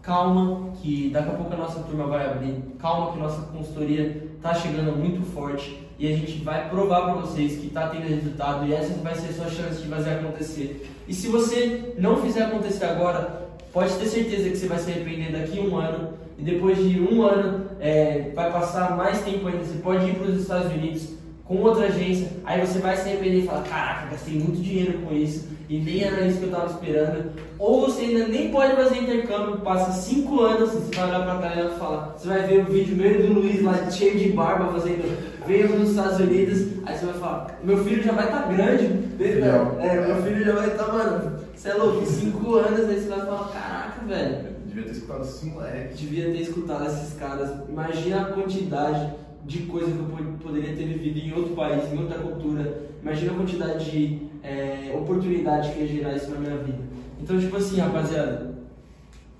calma 0.00 0.70
que 0.80 1.10
daqui 1.10 1.30
a 1.30 1.32
pouco 1.32 1.52
a 1.52 1.56
nossa 1.56 1.80
turma 1.80 2.06
vai 2.06 2.26
abrir, 2.26 2.62
calma 2.78 3.12
que 3.12 3.18
nossa 3.18 3.42
consultoria 3.42 4.28
tá 4.40 4.54
chegando 4.54 4.96
muito 4.96 5.22
forte 5.32 5.84
e 5.98 6.06
a 6.06 6.16
gente 6.16 6.44
vai 6.44 6.68
provar 6.68 7.02
para 7.02 7.14
vocês 7.14 7.58
que 7.58 7.68
tá 7.68 7.88
tendo 7.88 8.06
resultado 8.06 8.66
e 8.66 8.72
essa 8.72 8.94
vai 9.02 9.14
ser 9.16 9.30
a 9.30 9.32
sua 9.32 9.50
chance 9.50 9.82
de 9.82 9.88
fazer 9.88 10.10
acontecer. 10.10 10.88
E 11.08 11.14
se 11.14 11.26
você 11.26 11.94
não 11.98 12.18
fizer 12.18 12.44
acontecer 12.44 12.84
agora, 12.84 13.48
pode 13.72 13.92
ter 13.94 14.06
certeza 14.06 14.50
que 14.50 14.56
você 14.56 14.68
vai 14.68 14.78
se 14.78 14.90
arrepender 14.92 15.32
daqui 15.32 15.58
a 15.58 15.62
um 15.62 15.76
ano 15.76 16.10
e 16.38 16.42
depois 16.42 16.78
de 16.78 17.00
um 17.00 17.22
ano 17.22 17.65
é, 17.80 18.30
vai 18.34 18.52
passar 18.52 18.96
mais 18.96 19.22
tempo 19.22 19.46
ainda. 19.46 19.64
Você 19.64 19.78
pode 19.78 20.08
ir 20.08 20.14
para 20.14 20.30
os 20.30 20.40
Estados 20.40 20.72
Unidos 20.72 21.16
com 21.44 21.58
outra 21.58 21.86
agência, 21.86 22.28
aí 22.44 22.60
você 22.60 22.80
vai 22.80 22.96
se 22.96 23.08
arrepender 23.08 23.44
e 23.44 23.46
falar: 23.46 23.62
Caraca, 23.62 24.10
gastei 24.10 24.34
muito 24.34 24.60
dinheiro 24.60 24.98
com 24.98 25.14
isso 25.14 25.48
e 25.68 25.78
nem 25.78 26.02
era 26.02 26.26
isso 26.26 26.38
que 26.38 26.44
eu 26.44 26.50
estava 26.50 26.66
esperando. 26.66 27.32
Ou 27.58 27.82
você 27.82 28.02
ainda 28.02 28.28
nem 28.28 28.50
pode 28.50 28.74
fazer 28.74 28.98
intercâmbio, 28.98 29.58
passa 29.58 29.92
cinco 29.92 30.40
anos, 30.40 30.70
você 30.72 30.94
vai 30.96 31.08
olhar 31.08 31.24
para 31.24 31.38
trás 31.38 31.72
e 31.72 31.78
falar: 31.78 32.14
Você 32.16 32.28
vai 32.28 32.42
ver 32.42 32.60
o 32.60 32.64
vídeo 32.64 32.96
meu 32.96 33.20
e 33.20 33.26
do 33.26 33.32
Luiz 33.34 33.62
lá 33.62 33.90
cheio 33.90 34.18
de 34.18 34.30
barba 34.30 34.72
fazendo 34.72 35.36
veio 35.46 35.68
nos 35.78 35.90
Estados 35.90 36.18
Unidos, 36.18 36.66
aí 36.84 36.98
você 36.98 37.06
vai 37.06 37.14
falar: 37.14 37.58
Meu 37.62 37.84
filho 37.84 38.02
já 38.02 38.12
vai 38.12 38.24
estar 38.24 38.42
tá 38.42 38.52
grande, 38.52 38.84
é, 39.80 40.06
meu 40.06 40.22
filho 40.22 40.44
já 40.44 40.52
vai 40.52 40.66
estar, 40.68 40.84
tá, 40.84 40.92
mano 40.92 41.46
você 41.66 41.70
é 41.70 41.74
louco, 41.74 42.02
em 42.02 42.06
5 42.06 42.54
anos 42.54 42.88
aí 42.88 43.00
você 43.00 43.08
vai 43.08 43.20
falar, 43.26 43.48
caraca, 43.48 44.06
velho. 44.06 44.55
Devia 44.76 44.92
ter 44.92 44.98
escutado 44.98 45.22
esses 45.22 45.42
moleques. 45.42 45.98
Devia 45.98 46.24
ter 46.24 46.40
escutado 46.42 46.86
esses 46.86 47.18
caras. 47.18 47.50
Imagina 47.66 48.20
a 48.20 48.24
quantidade 48.26 49.14
de 49.46 49.60
coisa 49.60 49.90
que 49.90 49.98
eu 49.98 50.34
poderia 50.42 50.76
ter 50.76 50.84
vivido 50.84 51.18
em 51.18 51.32
outro 51.32 51.54
país, 51.54 51.90
em 51.90 51.98
outra 51.98 52.18
cultura. 52.18 52.82
Imagina 53.00 53.32
a 53.32 53.36
quantidade 53.36 53.90
de 53.90 54.18
é, 54.42 54.94
oportunidade 54.94 55.72
que 55.72 55.80
ia 55.80 55.86
gerar 55.86 56.14
isso 56.14 56.30
na 56.30 56.40
minha 56.40 56.58
vida. 56.58 56.78
Então, 57.18 57.38
tipo 57.40 57.56
assim, 57.56 57.78
rapaziada, 57.78 58.54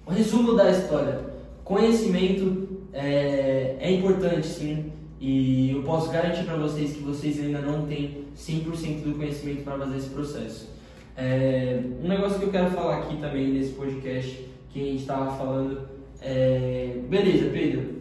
o 0.06 0.10
resumo 0.10 0.54
da 0.54 0.70
história. 0.70 1.20
Conhecimento 1.62 2.68
é, 2.94 3.76
é 3.78 3.92
importante, 3.92 4.46
sim. 4.46 4.90
E 5.20 5.72
eu 5.72 5.82
posso 5.82 6.10
garantir 6.10 6.44
para 6.44 6.56
vocês 6.56 6.94
que 6.94 7.02
vocês 7.02 7.38
ainda 7.40 7.60
não 7.60 7.86
têm 7.86 8.24
100% 8.34 9.02
do 9.02 9.14
conhecimento 9.18 9.64
para 9.64 9.76
fazer 9.76 9.98
esse 9.98 10.08
processo. 10.08 10.70
É, 11.14 11.80
um 12.02 12.08
negócio 12.08 12.38
que 12.38 12.46
eu 12.46 12.50
quero 12.50 12.70
falar 12.70 12.98
aqui 12.98 13.16
também 13.18 13.48
nesse 13.48 13.72
podcast, 13.72 14.55
que 14.76 14.82
a 14.82 14.90
gente 14.92 15.00
estava 15.00 15.36
falando, 15.36 15.80
é, 16.20 16.98
beleza, 17.08 17.48
Pedro, 17.50 17.94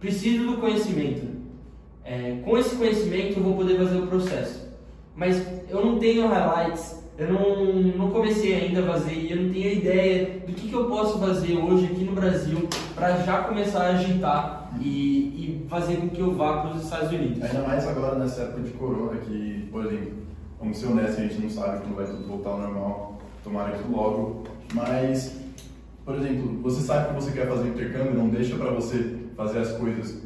preciso 0.00 0.46
do 0.46 0.56
conhecimento. 0.58 1.26
É, 2.04 2.40
com 2.44 2.56
esse 2.56 2.76
conhecimento 2.76 3.38
eu 3.38 3.42
vou 3.42 3.56
poder 3.56 3.76
fazer 3.76 3.98
o 3.98 4.06
processo. 4.06 4.66
Mas 5.14 5.46
eu 5.68 5.84
não 5.84 5.98
tenho 5.98 6.28
highlights, 6.28 7.04
eu 7.18 7.32
não, 7.32 7.72
não 7.96 8.10
comecei 8.10 8.54
ainda 8.54 8.80
a 8.80 8.92
fazer 8.92 9.26
eu 9.30 9.42
não 9.42 9.52
tenho 9.52 9.72
ideia 9.72 10.40
do 10.46 10.52
que, 10.52 10.68
que 10.68 10.74
eu 10.74 10.84
posso 10.86 11.18
fazer 11.18 11.56
hoje 11.56 11.86
aqui 11.86 12.04
no 12.04 12.12
Brasil 12.12 12.68
para 12.94 13.16
já 13.22 13.42
começar 13.44 13.82
a 13.82 13.88
agitar 13.96 14.70
e, 14.80 14.88
e 14.88 15.66
fazer 15.68 15.96
com 15.96 16.08
que 16.08 16.20
eu 16.20 16.34
vá 16.34 16.60
para 16.60 16.76
os 16.76 16.84
Estados 16.84 17.10
Unidos. 17.10 17.42
Ainda 17.42 17.66
mais 17.66 17.86
agora 17.86 18.18
nessa 18.18 18.42
época 18.42 18.62
de 18.62 18.70
corona, 18.72 19.18
que, 19.20 19.68
por 19.72 19.86
exemplo, 19.86 20.26
Vamos 20.58 20.78
ser 20.78 20.86
honestos, 20.86 21.18
a 21.18 21.22
gente 21.22 21.42
não 21.42 21.50
sabe 21.50 21.80
quando 21.80 21.96
vai 21.96 22.06
tudo 22.06 22.26
voltar 22.26 22.50
ao 22.50 22.58
normal, 22.58 23.18
tomara 23.44 23.76
que 23.76 23.92
logo. 23.92 24.44
Mas, 24.72 25.38
por 26.06 26.14
exemplo, 26.14 26.60
você 26.62 26.82
sabe 26.82 27.08
que 27.08 27.14
você 27.20 27.32
quer 27.32 27.48
fazer 27.48 27.68
intercâmbio, 27.68 28.14
não 28.14 28.28
deixa 28.28 28.54
para 28.54 28.70
você 28.70 29.16
fazer 29.36 29.58
as 29.58 29.72
coisas, 29.72 30.22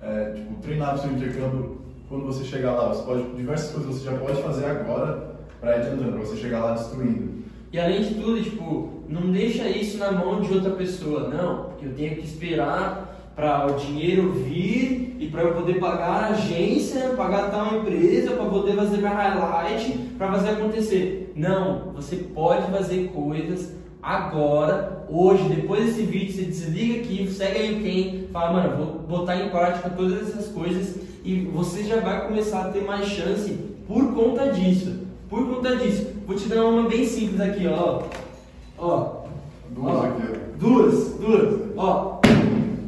é, 0.00 0.30
tipo, 0.30 0.54
treinar 0.62 0.94
o 0.94 0.98
seu 0.98 1.10
intercâmbio 1.10 1.78
quando 2.08 2.24
você 2.24 2.44
chegar 2.44 2.70
lá. 2.70 2.94
Você 2.94 3.02
pode, 3.02 3.22
diversas 3.36 3.72
coisas 3.72 3.96
você 3.96 4.04
já 4.04 4.16
pode 4.16 4.40
fazer 4.40 4.66
agora 4.66 5.34
para 5.60 5.72
ir 5.72 5.80
adiantando, 5.80 6.12
para 6.12 6.20
você 6.20 6.36
chegar 6.36 6.60
lá 6.60 6.74
destruindo. 6.74 7.42
E 7.72 7.80
além 7.80 8.02
de 8.02 8.14
tudo, 8.14 8.40
tipo, 8.40 9.02
não 9.08 9.32
deixa 9.32 9.68
isso 9.68 9.98
na 9.98 10.12
mão 10.12 10.40
de 10.40 10.54
outra 10.54 10.70
pessoa, 10.70 11.28
não, 11.28 11.64
porque 11.64 11.86
eu 11.86 11.94
tenho 11.94 12.14
que 12.14 12.24
esperar 12.24 13.32
para 13.34 13.66
o 13.66 13.74
dinheiro 13.74 14.30
vir 14.30 15.16
e 15.18 15.28
para 15.28 15.42
eu 15.42 15.54
poder 15.54 15.80
pagar 15.80 16.10
a 16.10 16.28
agência, 16.28 17.08
pagar 17.16 17.50
tal 17.50 17.78
empresa, 17.78 18.30
para 18.30 18.44
poder 18.44 18.76
fazer 18.76 18.98
meu 18.98 19.10
highlight, 19.10 19.98
para 20.16 20.30
fazer 20.30 20.50
acontecer. 20.50 21.32
Não, 21.34 21.90
você 21.92 22.14
pode 22.14 22.70
fazer 22.70 23.08
coisas 23.08 23.74
agora, 24.04 25.04
hoje, 25.08 25.48
depois 25.48 25.86
desse 25.86 26.02
vídeo, 26.02 26.34
você 26.34 26.42
desliga 26.42 27.00
aqui, 27.00 27.26
segue 27.32 27.58
aí 27.58 27.82
quem, 27.82 28.28
fala, 28.30 28.52
mano, 28.52 28.76
vou 28.76 29.18
botar 29.18 29.36
em 29.36 29.48
prática 29.48 29.88
todas 29.88 30.28
essas 30.28 30.48
coisas 30.48 30.96
e 31.24 31.40
você 31.40 31.84
já 31.84 32.00
vai 32.00 32.26
começar 32.26 32.66
a 32.66 32.68
ter 32.68 32.84
mais 32.84 33.06
chance 33.06 33.58
por 33.88 34.12
conta 34.12 34.52
disso. 34.52 35.00
Por 35.30 35.48
conta 35.48 35.76
disso. 35.76 36.06
Vou 36.26 36.36
te 36.36 36.48
dar 36.48 36.66
uma 36.66 36.88
bem 36.88 37.06
simples 37.06 37.40
aqui, 37.40 37.66
ó. 37.66 38.02
Ó. 38.76 39.24
Duas 39.70 39.96
ó. 39.96 40.06
aqui, 40.06 40.22
ó. 40.22 40.58
Duas, 40.58 41.14
duas. 41.14 41.60
Ó. 41.76 42.20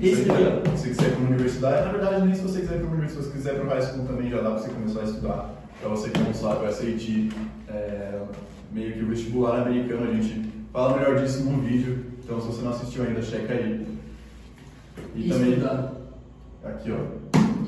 Esse 0.02 0.30
aqui, 0.30 0.42
ó. 0.42 0.76
Se 0.76 0.88
quiser 0.90 1.06
ir 1.06 1.10
para 1.12 1.20
uma 1.20 1.28
universidade, 1.30 1.86
na 1.86 1.92
verdade, 1.92 2.26
nem 2.26 2.34
se 2.34 2.42
você 2.42 2.60
quiser 2.60 2.74
ir 2.74 2.78
para 2.78 2.86
uma 2.86 2.94
universidade, 2.94 3.24
se 3.24 3.32
você 3.32 3.38
quiser 3.38 3.54
ir 3.54 3.60
para 3.60 3.66
o 3.66 3.70
high 3.70 3.82
school 3.82 4.06
também 4.06 4.30
já 4.30 4.42
dá 4.42 4.50
para 4.50 4.58
você 4.58 4.68
começar 4.68 5.00
a 5.00 5.04
estudar. 5.04 5.54
Para 5.80 5.88
você 5.88 6.10
que 6.10 6.20
não 6.20 6.34
sabe, 6.34 6.66
o 6.66 6.72
SAT 6.72 7.30
é 7.68 8.20
meio 8.70 8.92
que 8.92 9.02
o 9.02 9.06
vestibular 9.06 9.62
americano, 9.62 10.10
a 10.10 10.14
gente 10.14 10.55
fala 10.76 10.98
melhor 10.98 11.18
disso 11.22 11.42
num 11.44 11.62
vídeo. 11.62 12.04
Então, 12.22 12.38
se 12.38 12.48
você 12.48 12.62
não 12.62 12.70
assistiu 12.70 13.04
ainda, 13.04 13.22
checa 13.22 13.54
aí. 13.54 13.86
E, 15.14 15.26
e 15.26 15.30
também. 15.30 15.52
Estudar. 15.52 15.92
Aqui, 16.62 16.92
ó. 16.92 16.98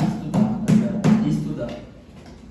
Estudar, 0.04 0.60
tá 1.02 1.26
Estudar. 1.26 1.70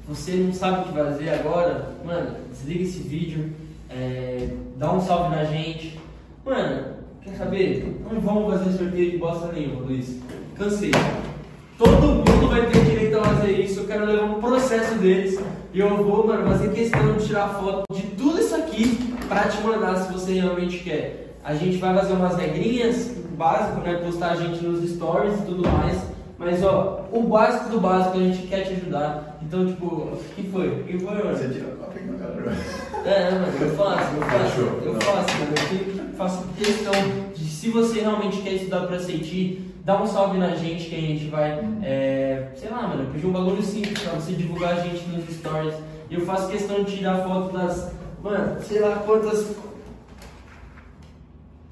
Você 0.09 0.31
não 0.37 0.51
sabe 0.51 0.81
o 0.81 0.83
que 0.85 0.93
fazer 0.97 1.29
agora? 1.29 1.91
Mano, 2.03 2.37
desliga 2.49 2.83
esse 2.83 2.99
vídeo, 2.99 3.51
é, 3.87 4.49
dá 4.77 4.91
um 4.93 4.99
salve 4.99 5.35
na 5.35 5.43
gente. 5.43 5.99
Mano, 6.43 6.97
Quer 7.21 7.35
saber? 7.35 8.01
Não 8.09 8.21
vamos 8.21 8.53
fazer 8.53 8.77
sorteio 8.77 9.11
de 9.11 9.17
bosta 9.17 9.51
nenhuma, 9.51 9.81
Luiz. 9.81 10.17
Cansei. 10.55 10.91
Todo 11.77 12.07
mundo 12.07 12.47
vai 12.47 12.65
ter 12.67 12.85
direito 12.85 13.19
a 13.19 13.23
fazer 13.23 13.51
isso. 13.59 13.81
Eu 13.81 13.85
quero 13.85 14.05
levar 14.05 14.23
um 14.23 14.39
processo 14.39 14.95
deles. 14.95 15.37
E 15.73 15.79
eu 15.79 16.03
vou, 16.03 16.25
mano, 16.25 16.47
fazer 16.47 16.71
questão 16.71 17.17
de 17.17 17.27
tirar 17.27 17.49
foto 17.49 17.83
de 17.93 18.03
tudo 18.15 18.39
isso 18.39 18.55
aqui 18.55 19.06
pra 19.27 19.47
te 19.47 19.61
mandar 19.61 19.95
se 19.97 20.11
você 20.11 20.33
realmente 20.33 20.79
quer. 20.79 21.35
A 21.43 21.53
gente 21.55 21.77
vai 21.77 21.95
fazer 21.95 22.13
umas 22.13 22.35
regrinhas 22.35 23.11
básicas, 23.37 23.83
né? 23.83 24.01
Postar 24.03 24.31
a 24.31 24.35
gente 24.35 24.63
nos 24.63 24.89
stories 24.89 25.39
e 25.39 25.43
tudo 25.43 25.69
mais. 25.69 25.97
Mas 26.37 26.63
ó, 26.63 27.07
o 27.11 27.23
básico 27.23 27.69
do 27.69 27.79
básico 27.79 28.17
a 28.17 28.21
gente 28.21 28.47
quer 28.47 28.61
te 28.61 28.73
ajudar. 28.73 29.39
Então, 29.41 29.65
tipo, 29.65 29.85
o 29.85 30.19
que 30.35 30.43
foi? 30.43 30.67
O 30.67 30.83
que 30.83 30.99
foi, 30.99 31.15
mano? 31.15 31.37
Você 31.37 31.49
tira 31.49 31.67
a 31.67 31.85
copinha 31.85 32.11
na 32.11 32.17
cara. 32.17 32.55
É, 33.05 33.31
mano, 33.31 33.47
eu 33.59 33.75
faço, 33.75 34.15
eu 34.15 34.21
faço. 34.21 34.61
Eu 34.83 34.93
faço, 34.95 35.37
mano. 35.39 36.09
Eu 36.09 36.17
faço 36.17 36.43
questão 36.57 36.93
de 37.33 37.45
se 37.45 37.69
você 37.69 38.01
realmente 38.01 38.41
quer 38.41 38.53
estudar 38.53 38.81
pra 38.81 38.99
CIT, 38.99 39.61
dá 39.83 40.01
um 40.01 40.05
salve 40.05 40.37
na 40.37 40.55
gente 40.55 40.89
que 40.89 40.95
a 40.95 41.01
gente 41.01 41.27
vai, 41.29 41.59
é, 41.81 42.49
sei 42.55 42.69
lá, 42.69 42.87
mano, 42.87 43.09
pedir 43.11 43.25
um 43.25 43.31
bagulho 43.31 43.63
simples 43.63 43.99
pra 43.99 44.13
você 44.13 44.33
divulgar 44.33 44.73
a 44.73 44.81
gente 44.81 45.07
nos 45.07 45.33
stories. 45.33 45.75
E 46.09 46.15
eu 46.15 46.21
faço 46.21 46.49
questão 46.49 46.83
de 46.83 46.97
tirar 46.97 47.23
foto 47.23 47.53
das, 47.53 47.91
mano, 48.21 48.61
sei 48.61 48.79
lá 48.79 49.03
quantas 49.05 49.55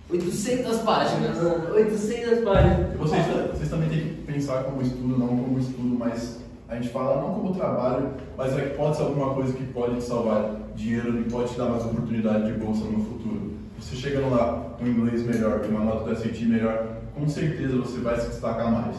800 0.09 0.77
páginas, 0.79 1.37
800 1.73 2.43
páginas. 2.43 2.97
Vocês, 2.97 3.25
vocês 3.51 3.69
também 3.69 3.89
têm 3.89 3.99
que 3.99 4.21
pensar 4.21 4.63
como 4.63 4.81
estudo, 4.81 5.17
não 5.17 5.27
como 5.27 5.59
estudo, 5.59 5.97
mas 5.97 6.39
a 6.69 6.75
gente 6.75 6.89
fala 6.89 7.21
não 7.21 7.33
como 7.33 7.53
trabalho, 7.53 8.11
mas 8.37 8.57
é 8.57 8.61
que 8.61 8.77
pode 8.77 8.97
ser 8.97 9.03
alguma 9.03 9.33
coisa 9.33 9.53
que 9.53 9.63
pode 9.65 9.95
te 9.95 10.03
salvar 10.03 10.51
dinheiro 10.75 11.19
e 11.19 11.23
pode 11.29 11.51
te 11.51 11.57
dar 11.57 11.69
mais 11.69 11.85
oportunidade 11.85 12.51
de 12.51 12.53
bolsa 12.53 12.85
no 12.85 13.03
futuro. 13.03 13.53
Você 13.79 13.95
chegando 13.95 14.29
lá 14.29 14.75
com 14.77 14.85
inglês 14.85 15.23
melhor, 15.23 15.59
com 15.59 15.67
uma 15.67 15.83
nota 15.83 16.09
da 16.09 16.15
SAT 16.15 16.41
melhor, 16.45 16.97
com 17.13 17.27
certeza 17.27 17.77
você 17.77 17.99
vai 17.99 18.19
se 18.19 18.27
destacar 18.27 18.71
mais. 18.71 18.95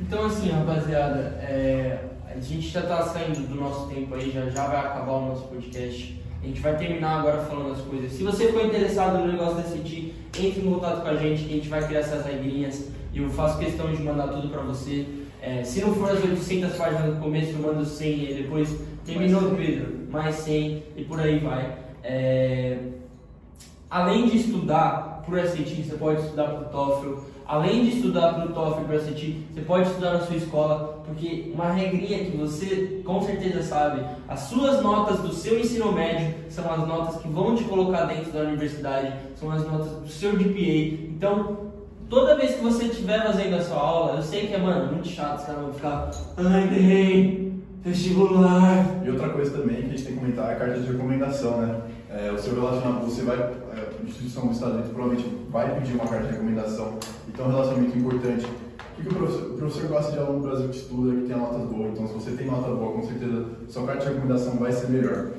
Então 0.00 0.26
assim, 0.26 0.50
rapaziada, 0.50 1.18
é, 1.40 2.04
a 2.28 2.38
gente 2.38 2.68
já 2.68 2.82
tá 2.82 3.02
saindo 3.02 3.48
do 3.48 3.54
nosso 3.54 3.88
tempo 3.88 4.14
aí, 4.14 4.30
já, 4.30 4.48
já 4.50 4.66
vai 4.66 4.78
acabar 4.78 5.12
o 5.12 5.28
nosso 5.28 5.44
podcast. 5.48 6.25
A 6.42 6.46
gente 6.46 6.60
vai 6.60 6.76
terminar 6.76 7.20
agora 7.20 7.38
falando 7.38 7.72
as 7.72 7.80
coisas. 7.80 8.12
Se 8.12 8.22
você 8.22 8.52
for 8.52 8.64
interessado 8.64 9.18
no 9.18 9.32
negócio 9.32 9.56
da 9.56 9.62
CT, 9.62 10.12
entre 10.38 10.60
em 10.60 10.72
contato 10.72 11.02
com 11.02 11.08
a 11.08 11.16
gente, 11.16 11.44
que 11.44 11.52
a 11.52 11.56
gente 11.56 11.68
vai 11.68 11.86
criar 11.86 12.00
essas 12.00 12.24
regrinhas 12.24 12.88
e 13.12 13.18
eu 13.18 13.30
faço 13.30 13.58
questão 13.58 13.92
de 13.92 14.02
mandar 14.02 14.28
tudo 14.28 14.48
pra 14.48 14.62
você. 14.62 15.06
É, 15.40 15.64
se 15.64 15.80
não 15.80 15.94
for 15.94 16.10
as 16.10 16.22
800 16.22 16.76
páginas 16.76 17.14
no 17.14 17.20
começo, 17.20 17.52
eu 17.52 17.58
mando 17.58 17.84
100 17.84 18.30
e 18.30 18.34
depois 18.34 18.68
terminou, 19.04 19.54
Pedro, 19.54 20.06
mais 20.10 20.34
100 20.36 20.82
e 20.96 21.04
por 21.04 21.20
aí 21.20 21.38
vai. 21.38 21.76
É, 22.02 22.78
além 23.90 24.28
de 24.28 24.38
estudar 24.38 25.22
para 25.24 25.34
o 25.34 25.46
SAT, 25.46 25.82
você 25.82 25.96
pode 25.96 26.20
estudar 26.20 26.44
para 26.44 26.60
o 26.60 26.64
TOEFL. 26.66 27.20
Além 27.46 27.84
de 27.84 27.96
estudar 27.96 28.34
para 28.34 28.46
o 28.46 28.52
TOEFL 28.52 28.80
e 28.80 28.84
para 28.84 28.96
o 28.96 29.00
SAT, 29.00 29.36
você 29.52 29.60
pode 29.62 29.88
estudar 29.88 30.12
na 30.12 30.20
sua 30.20 30.36
escola, 30.36 30.95
porque 31.06 31.52
uma 31.54 31.70
regrinha 31.70 32.24
que 32.24 32.36
você 32.36 33.00
com 33.04 33.22
certeza 33.22 33.62
sabe, 33.62 34.04
as 34.28 34.40
suas 34.40 34.82
notas 34.82 35.20
do 35.20 35.32
seu 35.32 35.58
ensino 35.58 35.92
médio 35.92 36.34
são 36.50 36.70
as 36.70 36.86
notas 36.86 37.22
que 37.22 37.28
vão 37.28 37.54
te 37.54 37.64
colocar 37.64 38.06
dentro 38.06 38.32
da 38.32 38.40
universidade, 38.40 39.12
são 39.36 39.50
as 39.50 39.64
notas 39.64 39.88
do 39.92 40.08
seu 40.08 40.32
GPA. 40.32 41.06
Então, 41.08 41.58
toda 42.08 42.36
vez 42.36 42.56
que 42.56 42.62
você 42.62 42.86
estiver 42.86 43.22
fazendo 43.22 43.54
a 43.54 43.62
sua 43.62 43.78
aula, 43.78 44.16
eu 44.16 44.22
sei 44.22 44.48
que 44.48 44.54
é, 44.54 44.58
mano, 44.58 44.92
muito 44.92 45.08
chato, 45.08 45.38
os 45.38 45.44
caras 45.44 45.62
vão 45.62 45.72
ficar, 45.72 46.10
ai, 46.36 46.66
nem, 46.70 47.62
vestibular. 47.84 49.04
E 49.04 49.10
outra 49.10 49.28
coisa 49.28 49.58
também 49.58 49.76
que 49.76 49.86
a 49.86 49.88
gente 49.88 50.02
tem 50.02 50.14
que 50.14 50.18
comentar 50.18 50.50
é 50.50 50.52
a 50.54 50.56
carta 50.56 50.80
de 50.80 50.90
recomendação, 50.90 51.60
né? 51.60 51.80
É, 52.10 52.32
o 52.32 52.38
seu 52.38 52.54
relacionamento, 52.54 53.06
você 53.06 53.22
vai, 53.22 53.36
é, 53.36 53.88
a 54.00 54.04
instituição 54.04 54.46
do 54.46 54.52
Estado 54.52 54.82
provavelmente 54.92 55.28
vai 55.50 55.74
pedir 55.78 55.94
uma 55.94 56.06
carta 56.06 56.26
de 56.26 56.32
recomendação, 56.32 56.98
então 57.28 57.44
é 57.44 57.48
um 57.48 57.52
relacionamento 57.52 57.98
importante. 57.98 58.46
O 58.98 59.02
que, 59.02 59.08
o, 59.08 59.14
professor, 59.14 59.50
o 59.50 59.56
professor 59.58 59.88
gosta 59.88 60.12
de 60.12 60.18
aluno 60.18 60.38
no 60.38 60.48
Brasil 60.48 60.68
que 60.70 60.76
estuda, 60.76 61.20
que 61.20 61.26
tem 61.28 61.36
notas 61.36 61.62
boas, 61.68 61.90
então 61.92 62.06
se 62.08 62.14
você 62.14 62.30
tem 62.30 62.46
nota 62.46 62.70
boa, 62.70 62.92
com 62.92 63.02
certeza 63.02 63.46
sua 63.68 63.86
carta 63.86 64.06
de 64.06 64.08
recomendação 64.08 64.56
vai 64.56 64.72
ser 64.72 64.88
melhor. 64.88 65.32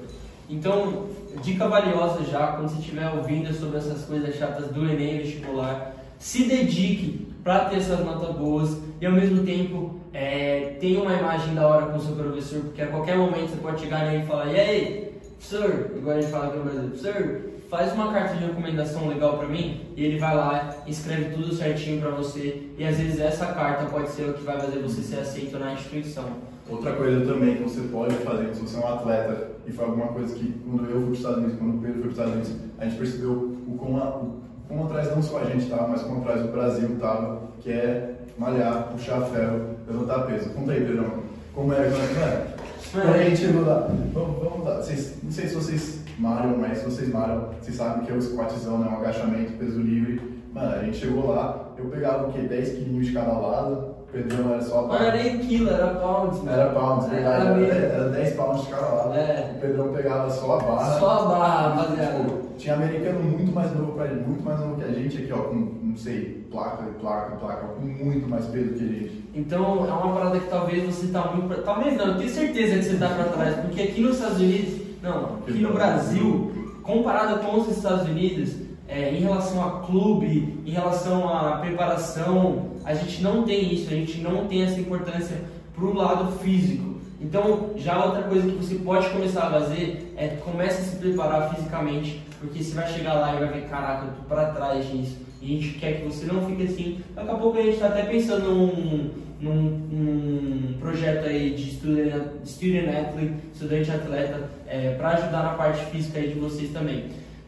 Então, 0.47 1.07
dica 1.41 1.67
valiosa 1.67 2.23
já, 2.23 2.47
quando 2.53 2.69
você 2.69 2.79
estiver 2.79 3.09
ouvindo 3.09 3.51
sobre 3.53 3.77
essas 3.79 4.05
coisas 4.05 4.35
chatas 4.35 4.67
do 4.67 4.85
Enem 4.87 5.17
vestibular, 5.17 5.95
se 6.19 6.43
dedique 6.43 7.27
para 7.43 7.65
ter 7.65 7.77
essas 7.77 7.99
notas 8.05 8.35
boas 8.35 8.77
e 9.01 9.05
ao 9.05 9.11
mesmo 9.11 9.43
tempo 9.43 9.99
é, 10.13 10.77
tenha 10.79 11.01
uma 11.01 11.13
imagem 11.13 11.55
da 11.55 11.67
hora 11.67 11.87
com 11.87 11.97
o 11.97 12.01
seu 12.01 12.15
professor, 12.15 12.61
porque 12.61 12.81
a 12.81 12.87
qualquer 12.87 13.17
momento 13.17 13.49
você 13.49 13.57
pode 13.57 13.81
chegar 13.81 14.05
nele 14.05 14.23
e 14.23 14.27
falar, 14.27 14.47
e 14.47 14.59
aí, 14.59 15.19
professor, 15.37 15.91
igual 15.95 16.15
a 16.15 16.21
gente 16.21 16.31
fala 16.31 16.47
aqui 16.47 16.57
no 16.57 16.63
Brasil, 16.63 16.89
professor, 16.89 17.41
faz 17.69 17.93
uma 17.93 18.12
carta 18.13 18.36
de 18.36 18.45
recomendação 18.45 19.08
legal 19.08 19.38
para 19.38 19.47
mim 19.47 19.86
e 19.95 20.06
ele 20.06 20.17
vai 20.17 20.36
lá, 20.36 20.75
escreve 20.88 21.36
tudo 21.36 21.53
certinho 21.53 22.01
para 22.01 22.12
você 22.12 22.69
e 22.77 22.86
às 22.86 22.97
vezes 22.97 23.19
essa 23.19 23.47
carta 23.47 23.86
pode 23.86 24.10
ser 24.10 24.30
o 24.30 24.34
que 24.34 24.43
vai 24.43 24.60
fazer 24.60 24.80
você 24.80 25.01
ser 25.01 25.19
aceito 25.19 25.60
na 25.60 25.73
instituição. 25.73 26.25
Outra 26.69 26.93
coisa 26.93 27.25
também 27.25 27.56
que 27.56 27.63
você 27.63 27.82
pode 27.91 28.15
fazer, 28.15 28.53
se 28.53 28.62
você 28.62 28.77
é 28.77 28.80
um 28.80 28.88
atleta 28.88 29.51
e 29.65 29.71
foi 29.71 29.86
alguma 29.86 30.08
coisa 30.08 30.34
que 30.36 30.53
quando 30.65 30.89
eu 30.89 30.91
fui 30.91 31.01
para 31.01 31.12
os 31.12 31.17
Estados 31.17 31.38
Unidos, 31.39 31.58
quando 31.60 31.75
o 31.75 31.82
Pedro 31.82 31.93
foi 31.93 32.01
para 32.01 32.08
os 32.08 32.17
Estados 32.17 32.34
Unidos, 32.34 32.51
a 32.77 32.86
gente 32.86 32.97
percebeu 32.97 33.32
o 33.32 33.77
quão, 33.77 33.95
o 33.95 34.41
quão 34.67 34.86
atrás 34.86 35.15
não 35.15 35.21
só 35.21 35.39
a 35.39 35.45
gente 35.45 35.63
estava, 35.63 35.88
mas 35.88 36.01
como 36.01 36.21
atrás 36.21 36.45
o 36.45 36.47
Brasil 36.47 36.93
estava, 36.93 37.41
que 37.62 37.71
é 37.71 38.15
malhar, 38.38 38.89
puxar 38.91 39.21
ferro, 39.21 39.75
levantar 39.88 40.19
peso. 40.25 40.49
Conta 40.51 40.71
aí, 40.71 40.86
Pedrão, 40.86 41.23
como 41.53 41.73
é, 41.73 41.75
como 41.75 42.03
é 42.03 42.08
que 42.08 42.99
é? 42.99 43.01
A 43.01 43.23
gente 43.23 43.38
chegou 43.38 43.65
lá, 43.65 43.89
vamos, 44.13 44.39
vamos 44.41 44.65
lá, 44.65 44.77
vocês, 44.77 45.17
não 45.21 45.32
sei 45.32 45.47
se 45.47 45.56
vocês 45.56 45.96
malham, 46.19 46.58
mas 46.58 46.80
se 46.80 46.86
vocês 46.86 47.12
malham, 47.12 47.49
vocês 47.62 47.75
sabem 47.77 48.06
que 48.06 48.12
é 48.12 48.15
o 48.15 48.21
squatzão, 48.21 48.80
né, 48.80 48.89
um 48.89 48.97
agachamento, 48.97 49.53
peso 49.53 49.80
livre. 49.80 50.21
Mano, 50.53 50.75
a 50.75 50.84
gente 50.84 50.97
chegou 50.97 51.27
lá, 51.34 51.69
eu 51.77 51.86
pegava 51.86 52.27
o 52.27 52.34
quê? 52.34 52.41
10 52.41 52.69
quilinhos 52.69 53.08
de 53.08 53.13
cada 53.13 53.34
lado, 53.34 53.95
o 54.01 54.12
Pedrão 54.12 54.53
era 54.53 54.62
só 54.62 54.88
Não 54.88 54.95
era 54.95 55.15
nem 55.15 55.38
quilo, 55.39 55.69
era 55.69 55.88
pounds. 55.95 56.38
mano. 56.39 56.51
Era 56.51 56.69
pounds, 56.71 57.08
verdade, 57.10 57.45
Era 57.45 57.75
era, 57.75 57.86
era 57.93 58.10
10 58.10 58.36
pounds 58.36 58.63
de 58.65 58.71
cada 58.71 58.88
lado. 58.88 59.13
É. 59.13 59.51
O 59.56 59.60
Pedrão 59.62 59.93
pegava 59.93 60.30
só 60.30 60.58
a 60.58 60.63
barra. 60.63 60.99
Só 60.99 61.10
a 61.10 61.25
barra, 61.27 61.67
rapaziada. 61.75 62.23
Tipo, 62.23 62.47
tinha 62.58 62.73
americano 62.75 63.19
muito 63.19 63.51
mais 63.53 63.75
novo 63.75 63.91
pra 63.91 64.06
ele, 64.06 64.21
muito 64.25 64.43
mais 64.43 64.60
novo 64.60 64.75
que 64.77 64.84
a 64.86 64.91
gente 64.91 65.17
aqui, 65.21 65.34
ó, 65.34 65.38
com, 65.43 65.56
não 65.84 65.95
sei, 65.97 66.47
placa, 66.49 66.84
placa, 66.99 67.36
placa, 67.36 67.67
com 67.67 67.82
muito 67.86 68.27
mais 68.27 68.45
peso 68.45 68.73
que 68.73 68.84
a 68.84 68.88
gente. 68.88 69.30
Então 69.36 69.86
é 69.86 69.91
uma 69.93 70.13
parada 70.13 70.39
que 70.39 70.49
talvez 70.49 70.84
você 70.95 71.08
tá 71.08 71.32
muito 71.34 71.53
pra... 71.53 71.62
Talvez 71.62 71.95
não, 71.95 72.08
eu 72.08 72.17
tenho 72.17 72.30
certeza 72.30 72.77
que 72.77 72.84
você 72.86 72.97
tá 72.97 73.10
pra 73.10 73.25
trás, 73.25 73.56
porque 73.58 73.82
aqui 73.82 74.01
nos 74.01 74.15
Estados 74.15 74.39
Unidos, 74.39 74.87
não, 75.07 75.37
aqui 75.37 75.59
no 75.59 75.73
Brasil, 75.73 76.51
comparado 76.83 77.39
com 77.39 77.57
os 77.57 77.69
Estados 77.69 78.07
Unidos, 78.07 78.53
é, 78.87 79.11
em 79.11 79.19
relação 79.19 79.65
a 79.65 79.79
clube, 79.85 80.61
em 80.65 80.71
relação 80.71 81.29
à 81.29 81.57
preparação, 81.57 82.71
a 82.83 82.93
gente 82.93 83.21
não 83.21 83.43
tem 83.43 83.73
isso, 83.73 83.87
a 83.89 83.95
gente 83.95 84.19
não 84.19 84.47
tem 84.47 84.63
essa 84.63 84.79
importância 84.79 85.41
pro 85.75 85.93
lado 85.93 86.31
físico. 86.39 86.97
Então, 87.19 87.71
já 87.77 88.03
outra 88.05 88.23
coisa 88.23 88.49
que 88.49 88.55
você 88.55 88.75
pode 88.75 89.09
começar 89.09 89.47
a 89.47 89.51
fazer 89.51 90.13
é 90.15 90.27
comece 90.43 90.81
a 90.81 90.85
se 90.85 90.95
preparar 90.97 91.53
fisicamente, 91.53 92.21
porque 92.39 92.63
você 92.63 92.75
vai 92.75 92.87
chegar 92.91 93.15
lá 93.15 93.35
e 93.35 93.39
vai 93.39 93.47
ver, 93.47 93.67
caraca, 93.67 94.05
eu 94.05 94.11
tô 94.11 94.23
pra 94.27 94.51
trás 94.51 94.85
disso. 94.89 95.17
E 95.41 95.58
a 95.58 95.62
gente 95.62 95.80
quer 95.80 96.02
que 96.02 96.06
você 96.06 96.26
não 96.26 96.45
fique 96.45 96.63
assim. 96.63 97.00
Daqui 97.15 97.30
a 97.30 97.36
pouco 97.36 97.58
a 97.58 97.62
gente 97.62 97.78
tá 97.78 97.88
até 97.88 98.04
pensando 98.04 98.52
num, 98.52 99.10
num, 99.39 99.54
num 99.54 100.73
projeto 100.80 101.28
aí 101.28 101.52
de 101.52 101.71
student, 101.71 102.23
student 102.45 102.89
athlete, 102.89 103.34
estudante 103.54 103.91
atleta, 103.91 104.50
é, 104.67 104.95
para 104.95 105.10
ajudar 105.10 105.43
na 105.43 105.54
parte 105.54 105.86
física 105.86 106.19
aí 106.19 106.30
de 106.30 106.39
vocês 106.39 106.71
também. 106.71 107.06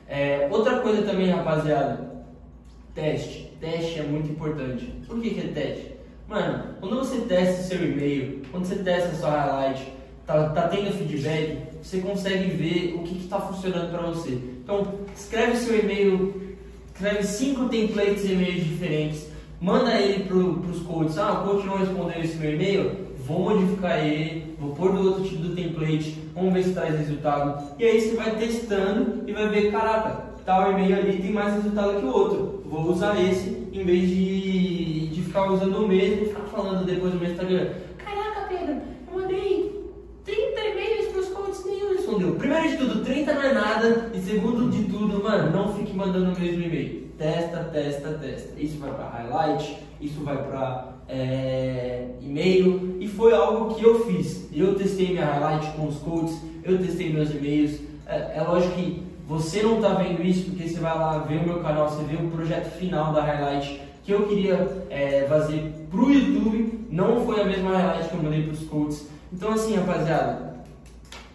É, 0.08 0.48
outra 0.52 0.80
coisa 0.80 1.04
também, 1.04 1.30
rapaziada, 1.30 2.24
teste. 2.94 3.50
Teste 3.60 4.00
é 4.00 4.04
muito 4.04 4.32
importante. 4.32 4.86
Por 5.06 5.20
que, 5.20 5.32
que 5.32 5.40
é 5.42 5.52
teste? 5.52 5.94
Mano, 6.28 6.76
quando 6.80 6.98
você 6.98 7.22
testa 7.22 7.64
seu 7.64 7.84
e-mail, 7.84 8.42
quando 8.52 8.66
você 8.66 8.76
testa 8.76 9.16
sua 9.16 9.32
highlight, 9.32 9.92
tá, 10.26 10.50
tá 10.50 10.68
tendo 10.68 10.96
feedback, 10.96 11.58
você 11.82 12.00
consegue 12.02 12.50
ver 12.52 12.96
o 12.96 13.04
que 13.04 13.18
está 13.18 13.40
funcionando 13.40 13.92
para 13.92 14.08
você. 14.08 14.32
Então, 14.64 15.00
escreve 15.16 15.58
seu 15.58 15.80
e-mail, 15.80 16.56
escreve 17.00 17.24
cinco 17.24 17.70
templates 17.70 18.28
de 18.28 18.34
e-mails 18.34 18.66
diferentes, 18.66 19.28
manda 19.62 19.94
ele 19.94 20.26
para 20.26 20.36
os 20.36 20.82
coaches. 20.82 21.18
Ah, 21.18 21.32
o 21.32 21.48
coach 21.48 21.66
não 21.66 21.78
respondeu 21.78 22.22
esse 22.22 22.36
meu 22.36 22.54
e-mail, 22.54 22.92
vou 23.26 23.40
modificar 23.40 24.06
ele, 24.06 24.54
vou 24.60 24.76
pôr 24.76 24.92
do 24.92 25.08
outro 25.08 25.24
tipo 25.24 25.44
do 25.44 25.56
template, 25.56 26.18
vamos 26.36 26.54
ver 26.54 26.64
se 26.64 26.74
traz 26.74 27.00
resultado. 27.00 27.74
E 27.80 27.86
aí 27.86 28.02
você 28.02 28.18
vai 28.18 28.36
testando 28.36 29.24
e 29.26 29.32
vai 29.32 29.48
ver, 29.48 29.72
caraca, 29.72 30.26
tal 30.46 30.74
e-mail 30.74 30.98
ali 30.98 31.22
tem 31.22 31.32
mais 31.32 31.54
resultado 31.54 32.02
que 32.02 32.06
o 32.06 32.14
outro. 32.14 32.64
Vou 32.66 32.92
usar 32.92 33.18
esse 33.18 33.70
em 33.72 33.86
vez 33.86 34.10
de, 34.10 35.08
de 35.08 35.22
ficar 35.22 35.50
usando 35.50 35.78
o 35.78 35.88
mesmo 35.88 36.24
e 36.24 36.26
ficar 36.28 36.44
falando 36.52 36.86
depois 36.86 37.14
no 37.14 37.20
meu 37.22 37.32
Instagram. 37.32 37.70
Caraca, 37.98 38.42
Pedro, 38.50 38.76
eu 39.08 39.22
mandei 39.22 39.80
30 40.26 40.60
e-mails 40.60 41.08
para 41.08 41.20
os 41.22 41.28
coaches 41.30 41.66
e 41.66 41.70
nenhum 41.70 41.94
respondeu. 41.96 42.36
Primeiro 42.36 42.68
de 42.68 42.78
tudo, 42.78 43.06
30 43.06 43.34
não 43.34 43.42
é 43.42 43.54
nada. 43.54 44.12
E 44.14 44.20
segundo 44.20 44.70
de 44.70 44.84
mano, 45.30 45.52
não 45.52 45.74
fique 45.74 45.96
mandando 45.96 46.34
o 46.34 46.40
mesmo 46.40 46.64
e-mail. 46.64 47.10
Testa, 47.18 47.66
testa, 47.66 48.14
testa. 48.14 48.60
Isso 48.60 48.80
vai 48.80 48.92
para 48.92 49.10
highlight, 49.10 49.78
isso 50.02 50.24
vai 50.24 50.38
para 50.38 50.94
é, 51.08 52.08
e-mail. 52.22 52.98
E 53.00 53.08
foi 53.08 53.34
algo 53.34 53.76
que 53.76 53.84
eu 53.84 54.06
fiz. 54.06 54.48
Eu 54.52 54.76
testei 54.76 55.10
minha 55.10 55.26
highlight 55.26 55.68
com 55.74 55.88
os 55.88 55.98
coaches, 55.98 56.42
eu 56.64 56.78
testei 56.80 57.14
meus 57.14 57.30
e-mails. 57.30 57.80
É, 58.08 58.38
é 58.38 58.42
lógico 58.42 58.74
que 58.74 59.04
você 59.28 59.62
não 59.62 59.76
está 59.76 59.90
vendo 59.90 60.24
isso 60.24 60.46
porque 60.46 60.68
você 60.68 60.80
vai 60.80 60.98
lá 60.98 61.20
ver 61.20 61.42
o 61.42 61.44
meu 61.44 61.60
canal, 61.60 61.90
você 61.90 62.04
vê 62.04 62.16
o 62.16 62.32
projeto 62.32 62.72
final 62.72 63.14
da 63.14 63.22
highlight 63.22 63.82
que 64.04 64.12
eu 64.12 64.28
queria 64.28 64.86
é, 64.90 65.26
fazer 65.30 65.72
pro 65.92 66.12
YouTube. 66.12 66.88
Não 66.90 67.24
foi 67.26 67.42
a 67.42 67.46
mesma 67.46 67.78
highlight 67.78 68.10
que 68.10 68.16
eu 68.16 68.24
mandei 68.24 68.44
para 68.44 68.54
os 68.54 68.64
coaches. 68.64 69.08
Então, 69.32 69.52
assim, 69.52 69.76
rapaziada, 69.76 70.56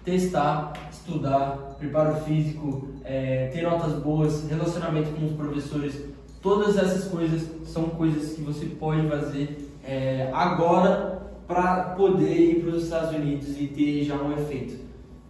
testar, 0.04 0.72
estudar, 1.05 1.77
preparo 1.79 2.17
físico, 2.23 2.88
é, 3.05 3.51
ter 3.53 3.62
notas 3.62 3.93
boas, 4.03 4.49
relacionamento 4.49 5.11
com 5.11 5.27
os 5.27 5.33
professores, 5.33 6.03
todas 6.40 6.79
essas 6.79 7.05
coisas 7.05 7.47
são 7.64 7.90
coisas 7.90 8.33
que 8.33 8.40
você 8.40 8.67
pode 8.67 9.07
fazer 9.09 9.71
é, 9.85 10.31
agora 10.33 11.23
para 11.47 11.95
poder 11.97 12.35
ir 12.35 12.62
para 12.62 12.71
os 12.75 12.85
Estados 12.85 13.14
Unidos 13.14 13.61
e 13.61 13.67
ter 13.67 14.03
já 14.05 14.17
um 14.17 14.33
efeito. 14.33 14.83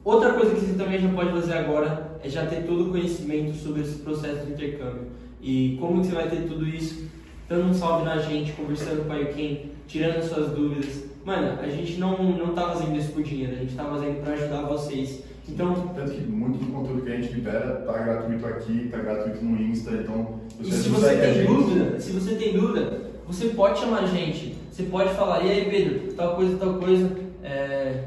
Outra 0.04 0.34
coisa 0.34 0.54
que 0.54 0.60
você 0.60 0.74
também 0.74 1.00
já 1.00 1.08
pode 1.08 1.30
fazer 1.30 1.54
agora 1.54 2.18
é 2.22 2.28
já 2.28 2.46
ter 2.46 2.64
todo 2.64 2.88
o 2.88 2.90
conhecimento 2.90 3.54
sobre 3.56 3.82
esse 3.82 3.98
processo 3.98 4.46
de 4.46 4.52
intercâmbio. 4.52 5.08
E 5.42 5.76
como 5.80 6.04
você 6.04 6.12
vai 6.12 6.28
ter 6.28 6.46
tudo 6.46 6.66
isso? 6.68 7.08
Dando 7.48 7.70
um 7.70 7.74
salve 7.74 8.04
na 8.04 8.18
gente, 8.18 8.52
conversando 8.52 9.06
com 9.06 9.12
a 9.12 9.16
Yuken, 9.16 9.70
tirando 9.88 10.22
suas 10.22 10.50
dúvidas. 10.50 11.04
Mano, 11.24 11.58
a 11.60 11.68
gente 11.68 11.98
não, 11.98 12.22
não 12.22 12.54
tá 12.54 12.68
fazendo 12.68 12.96
isso 12.96 13.12
por 13.12 13.22
dinheiro, 13.22 13.54
a 13.54 13.58
gente 13.58 13.74
tá 13.74 13.84
fazendo 13.84 14.22
para 14.22 14.34
ajudar 14.34 14.62
vocês. 14.62 15.24
Então, 15.48 15.74
Tanto 15.94 16.12
que 16.12 16.22
muito 16.22 16.58
do 16.58 16.72
conteúdo 16.72 17.02
que 17.02 17.12
a 17.12 17.16
gente 17.16 17.34
libera 17.34 17.82
tá 17.86 17.92
gratuito 17.98 18.46
aqui, 18.46 18.88
tá 18.90 18.98
gratuito 18.98 19.44
no 19.44 19.60
Insta, 19.60 19.90
então 19.92 20.40
E 20.60 20.72
se 20.72 20.88
você 20.88 21.16
tem 21.16 21.46
dúvida, 21.46 22.00
se 22.00 22.12
você 22.12 22.34
tem 22.34 22.52
dúvida, 22.54 23.02
você 23.26 23.48
pode 23.48 23.78
chamar 23.78 24.00
a 24.00 24.06
gente. 24.06 24.56
Você 24.70 24.84
pode 24.84 25.14
falar, 25.14 25.44
e 25.44 25.50
aí 25.50 25.70
Pedro, 25.70 26.12
tal 26.14 26.34
coisa, 26.34 26.56
tal 26.56 26.74
coisa, 26.74 27.10
é, 27.42 28.04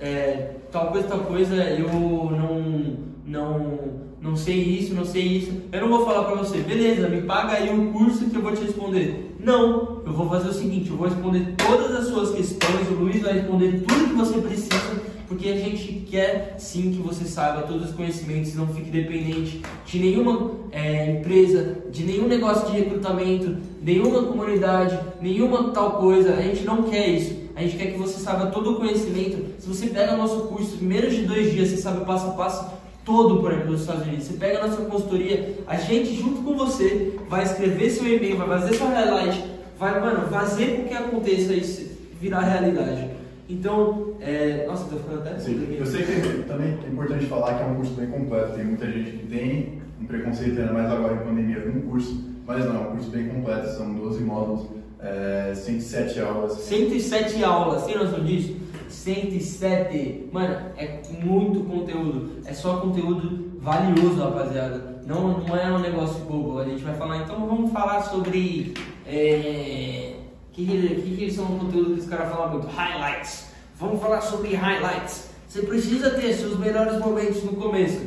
é, 0.00 0.50
tal 0.70 0.88
coisa, 0.88 1.06
tal 1.06 1.20
coisa, 1.20 1.54
eu 1.54 1.88
não, 1.88 2.96
não, 3.24 3.78
não 4.20 4.36
sei 4.36 4.56
isso, 4.56 4.94
não 4.94 5.04
sei 5.04 5.22
isso. 5.22 5.62
Eu 5.70 5.82
não 5.82 5.88
vou 5.88 6.04
falar 6.04 6.24
para 6.24 6.34
você, 6.34 6.58
beleza, 6.58 7.08
me 7.08 7.22
paga 7.22 7.52
aí 7.52 7.70
um 7.70 7.92
curso 7.92 8.28
que 8.28 8.36
eu 8.36 8.42
vou 8.42 8.52
te 8.52 8.62
responder. 8.64 9.36
Não, 9.38 10.02
eu 10.04 10.12
vou 10.12 10.28
fazer 10.28 10.48
o 10.48 10.52
seguinte, 10.52 10.90
eu 10.90 10.96
vou 10.96 11.06
responder 11.06 11.54
todas 11.56 11.94
as 11.94 12.06
suas 12.08 12.32
questões, 12.34 12.88
o 12.90 12.94
Luiz 12.94 13.22
vai 13.22 13.34
responder 13.34 13.84
tudo 13.86 14.08
que 14.08 14.14
você 14.14 14.38
precisa, 14.40 15.02
porque 15.32 15.48
a 15.48 15.56
gente 15.56 16.04
quer 16.10 16.56
sim 16.58 16.92
que 16.92 16.98
você 16.98 17.24
saiba 17.24 17.62
todos 17.62 17.88
os 17.88 17.96
conhecimentos 17.96 18.52
e 18.52 18.56
não 18.56 18.68
fique 18.68 18.90
dependente 18.90 19.62
de 19.86 19.98
nenhuma 19.98 20.50
é, 20.70 21.12
empresa, 21.12 21.78
de 21.90 22.04
nenhum 22.04 22.28
negócio 22.28 22.70
de 22.70 22.78
recrutamento, 22.78 23.56
nenhuma 23.82 24.24
comunidade, 24.24 24.98
nenhuma 25.22 25.70
tal 25.70 25.92
coisa. 25.92 26.34
A 26.34 26.42
gente 26.42 26.64
não 26.64 26.82
quer 26.82 27.08
isso. 27.08 27.34
A 27.56 27.62
gente 27.62 27.76
quer 27.76 27.92
que 27.92 27.98
você 27.98 28.20
saiba 28.20 28.46
todo 28.46 28.72
o 28.72 28.76
conhecimento. 28.76 29.42
Se 29.58 29.66
você 29.66 29.86
pega 29.86 30.14
o 30.14 30.18
nosso 30.18 30.40
curso, 30.42 30.76
em 30.82 30.86
menos 30.86 31.14
de 31.14 31.24
dois 31.24 31.50
dias 31.50 31.70
você 31.70 31.78
sabe 31.78 32.02
o 32.02 32.04
passo 32.04 32.26
a 32.26 32.30
passo 32.32 32.70
todo 33.02 33.40
por 33.40 33.54
aqui 33.54 33.66
nos 33.66 33.80
Estados 33.80 34.06
Unidos. 34.06 34.26
Você 34.26 34.34
pega 34.34 34.58
a 34.58 34.66
nossa 34.66 34.82
consultoria, 34.82 35.56
a 35.66 35.76
gente 35.76 36.14
junto 36.14 36.42
com 36.42 36.54
você 36.54 37.14
vai 37.28 37.42
escrever 37.42 37.88
seu 37.88 38.06
e-mail, 38.06 38.36
vai 38.36 38.48
fazer 38.48 38.74
sua 38.74 38.88
highlight, 38.88 39.42
vai, 39.78 39.98
mano, 39.98 40.28
fazer 40.28 40.76
com 40.76 40.88
que 40.88 40.94
aconteça 40.94 41.54
isso 41.54 41.90
virar 42.20 42.40
realidade. 42.40 43.10
Então, 43.48 44.11
é... 44.24 44.66
nossa, 44.66 44.84
tô 44.88 44.96
ficando 44.96 45.20
até. 45.20 45.38
Sim, 45.38 45.76
eu 45.78 45.86
sei 45.86 46.04
que 46.04 46.42
também 46.48 46.78
é 46.84 46.88
importante 46.88 47.26
falar 47.26 47.54
que 47.54 47.62
é 47.62 47.66
um 47.66 47.76
curso 47.76 47.92
bem 47.92 48.06
completo. 48.06 48.54
Tem 48.54 48.64
muita 48.64 48.90
gente 48.90 49.10
que 49.10 49.26
tem 49.26 49.82
um 50.00 50.06
preconceito, 50.06 50.60
ainda 50.60 50.72
mais 50.72 50.90
agora 50.90 51.14
em 51.14 51.18
pandemia, 51.18 51.60
com 51.60 51.78
um 51.78 51.82
curso, 51.82 52.24
mas 52.46 52.64
não, 52.64 52.76
é 52.76 52.78
um 52.80 52.90
curso 52.92 53.10
bem 53.10 53.28
completo, 53.28 53.68
são 53.68 53.94
12 53.94 54.22
módulos, 54.22 54.66
é, 55.00 55.52
107 55.54 56.20
aulas. 56.20 56.52
107 56.52 57.44
aulas, 57.44 57.84
tem 57.84 57.96
noção 57.96 58.24
disso? 58.24 58.56
107. 58.88 60.28
Mano, 60.32 60.54
é 60.76 61.00
muito 61.22 61.60
conteúdo. 61.64 62.40
É 62.44 62.52
só 62.52 62.76
conteúdo 62.76 63.52
valioso, 63.58 64.20
rapaziada. 64.20 65.02
Não, 65.06 65.38
não 65.38 65.56
é 65.56 65.72
um 65.72 65.78
negócio 65.78 66.24
bobo. 66.24 66.58
A 66.58 66.64
gente 66.64 66.82
vai 66.82 66.94
falar, 66.94 67.18
então 67.18 67.46
vamos 67.46 67.72
falar 67.72 68.02
sobre. 68.02 68.74
É, 69.06 70.14
que, 70.52 70.66
que, 70.66 71.16
que 71.16 71.30
são 71.30 71.46
conteúdo 71.46 71.94
que 71.94 72.00
os 72.00 72.06
caras 72.06 72.30
falam 72.30 72.50
muito? 72.50 72.66
Highlights. 72.66 73.51
Vamos 73.82 74.00
falar 74.00 74.20
sobre 74.20 74.54
highlights. 74.54 75.28
Você 75.48 75.62
precisa 75.62 76.10
ter 76.10 76.32
seus 76.34 76.56
melhores 76.56 77.00
momentos 77.00 77.42
no 77.42 77.54
começo. 77.54 78.00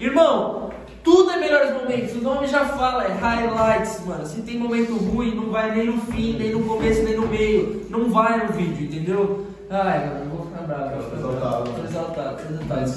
Irmão, 0.00 0.70
tudo 1.04 1.30
é 1.30 1.36
melhores 1.36 1.74
momentos. 1.74 2.14
O 2.16 2.22
nome 2.22 2.46
já 2.46 2.64
fala, 2.64 3.04
é 3.04 3.12
highlights, 3.12 4.06
mano. 4.06 4.24
Se 4.24 4.40
tem 4.40 4.58
momento 4.58 4.96
ruim, 4.96 5.34
não 5.34 5.50
vai 5.50 5.70
nem 5.76 5.88
no 5.88 6.00
fim, 6.00 6.32
nem 6.38 6.52
no 6.52 6.64
começo, 6.64 7.02
nem 7.02 7.14
no 7.14 7.28
meio. 7.28 7.86
Não 7.90 8.10
vai 8.10 8.46
no 8.46 8.54
vídeo, 8.54 8.86
entendeu? 8.86 9.46
Ai, 9.68 10.06
mano, 10.06 10.24
eu 10.24 10.30
vou 10.30 10.46
ficar 10.46 10.62
bravo. 10.62 11.10
Tô 11.10 11.16
exaltado. 11.16 11.70
Tô 11.72 11.84
exaltado, 11.84 12.42
tô 12.42 12.54
exaltado. 12.54 12.92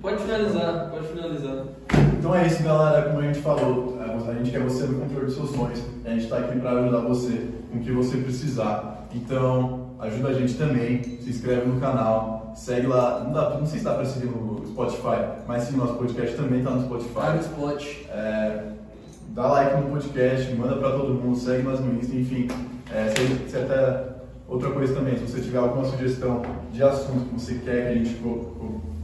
Pode 0.00 0.22
finalizar, 0.24 0.90
pode 0.90 1.06
finalizar. 1.06 1.64
Então 2.18 2.34
é 2.34 2.46
isso, 2.48 2.60
galera. 2.64 3.08
Como 3.08 3.20
a 3.20 3.22
gente 3.22 3.38
falou, 3.38 3.98
é, 4.00 4.30
a 4.30 4.34
gente 4.34 4.50
quer 4.50 4.62
você 4.62 4.82
no 4.82 4.98
controle 4.98 5.26
dos 5.26 5.36
seus 5.36 5.50
sonhos. 5.50 5.80
A 6.04 6.10
gente 6.10 6.24
está 6.24 6.38
aqui 6.38 6.58
para 6.58 6.72
ajudar 6.72 7.02
você 7.02 7.46
com 7.70 7.78
o 7.78 7.80
que 7.80 7.92
você 7.92 8.16
precisar. 8.16 9.06
Então, 9.14 9.81
ajuda 10.02 10.28
a 10.28 10.34
gente 10.34 10.54
também. 10.54 11.02
Se 11.02 11.30
inscreve 11.30 11.66
no 11.66 11.80
canal, 11.80 12.52
segue 12.54 12.86
lá. 12.86 13.20
Não, 13.24 13.32
dá, 13.32 13.50
não 13.50 13.66
sei 13.66 13.78
se 13.78 13.84
dá 13.84 13.94
para 13.94 14.04
seguir 14.04 14.26
no 14.26 14.66
Spotify, 14.66 15.42
mas 15.46 15.64
sim, 15.64 15.76
nosso 15.76 15.94
podcast 15.94 16.36
também 16.36 16.58
está 16.58 16.70
no 16.70 16.82
Spotify. 16.84 17.14
Tá 17.14 17.32
no 17.34 17.40
Spot. 17.40 17.84
É, 18.10 18.62
dá 19.28 19.46
like 19.46 19.76
no 19.76 19.90
podcast, 19.90 20.54
manda 20.54 20.76
para 20.76 20.90
todo 20.90 21.14
mundo, 21.14 21.36
segue 21.36 21.62
nós 21.62 21.80
no 21.80 21.94
Insta, 21.94 22.14
enfim. 22.14 22.48
É, 22.90 23.12
até 23.56 24.12
Outra 24.52 24.68
coisa 24.70 24.94
também, 24.94 25.16
se 25.16 25.22
você 25.22 25.40
tiver 25.40 25.56
alguma 25.56 25.82
sugestão 25.82 26.42
de 26.70 26.82
assunto 26.82 27.24
que 27.30 27.40
você 27.40 27.54
quer 27.54 27.86
que 27.86 27.88
a 27.88 27.94
gente 27.94 28.20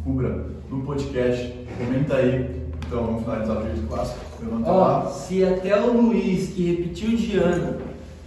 cubra 0.04 0.44
no 0.68 0.82
podcast, 0.82 1.54
comenta 1.78 2.16
aí. 2.16 2.68
Então 2.86 3.02
vamos 3.02 3.22
finalizar 3.22 3.56
o 3.56 3.60
vídeo 3.62 3.88
clássico. 3.88 4.20
Ó, 4.66 5.04
oh, 5.06 5.08
se 5.08 5.42
até 5.42 5.80
o 5.80 5.90
Luiz, 5.90 6.50
que 6.50 6.70
repetiu 6.70 7.16
de 7.16 7.38
ano 7.38 7.78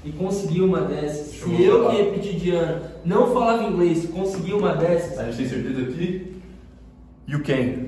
e 0.04 0.12
conseguiu 0.12 0.66
uma 0.66 0.82
dessas, 0.82 1.32
Deixa 1.32 1.46
se 1.46 1.64
eu, 1.64 1.84
eu 1.84 1.90
que 1.90 1.96
repeti 1.96 2.34
de 2.38 2.52
ano 2.52 2.82
não 3.06 3.34
falava 3.34 3.64
inglês 3.64 4.06
conseguiu 4.08 4.58
uma 4.58 4.76
dessas. 4.76 5.18
A 5.18 5.26
gente 5.26 5.38
tem 5.38 5.48
certeza 5.48 5.92
que 5.92 6.34
you 7.28 7.42
can. 7.44 7.81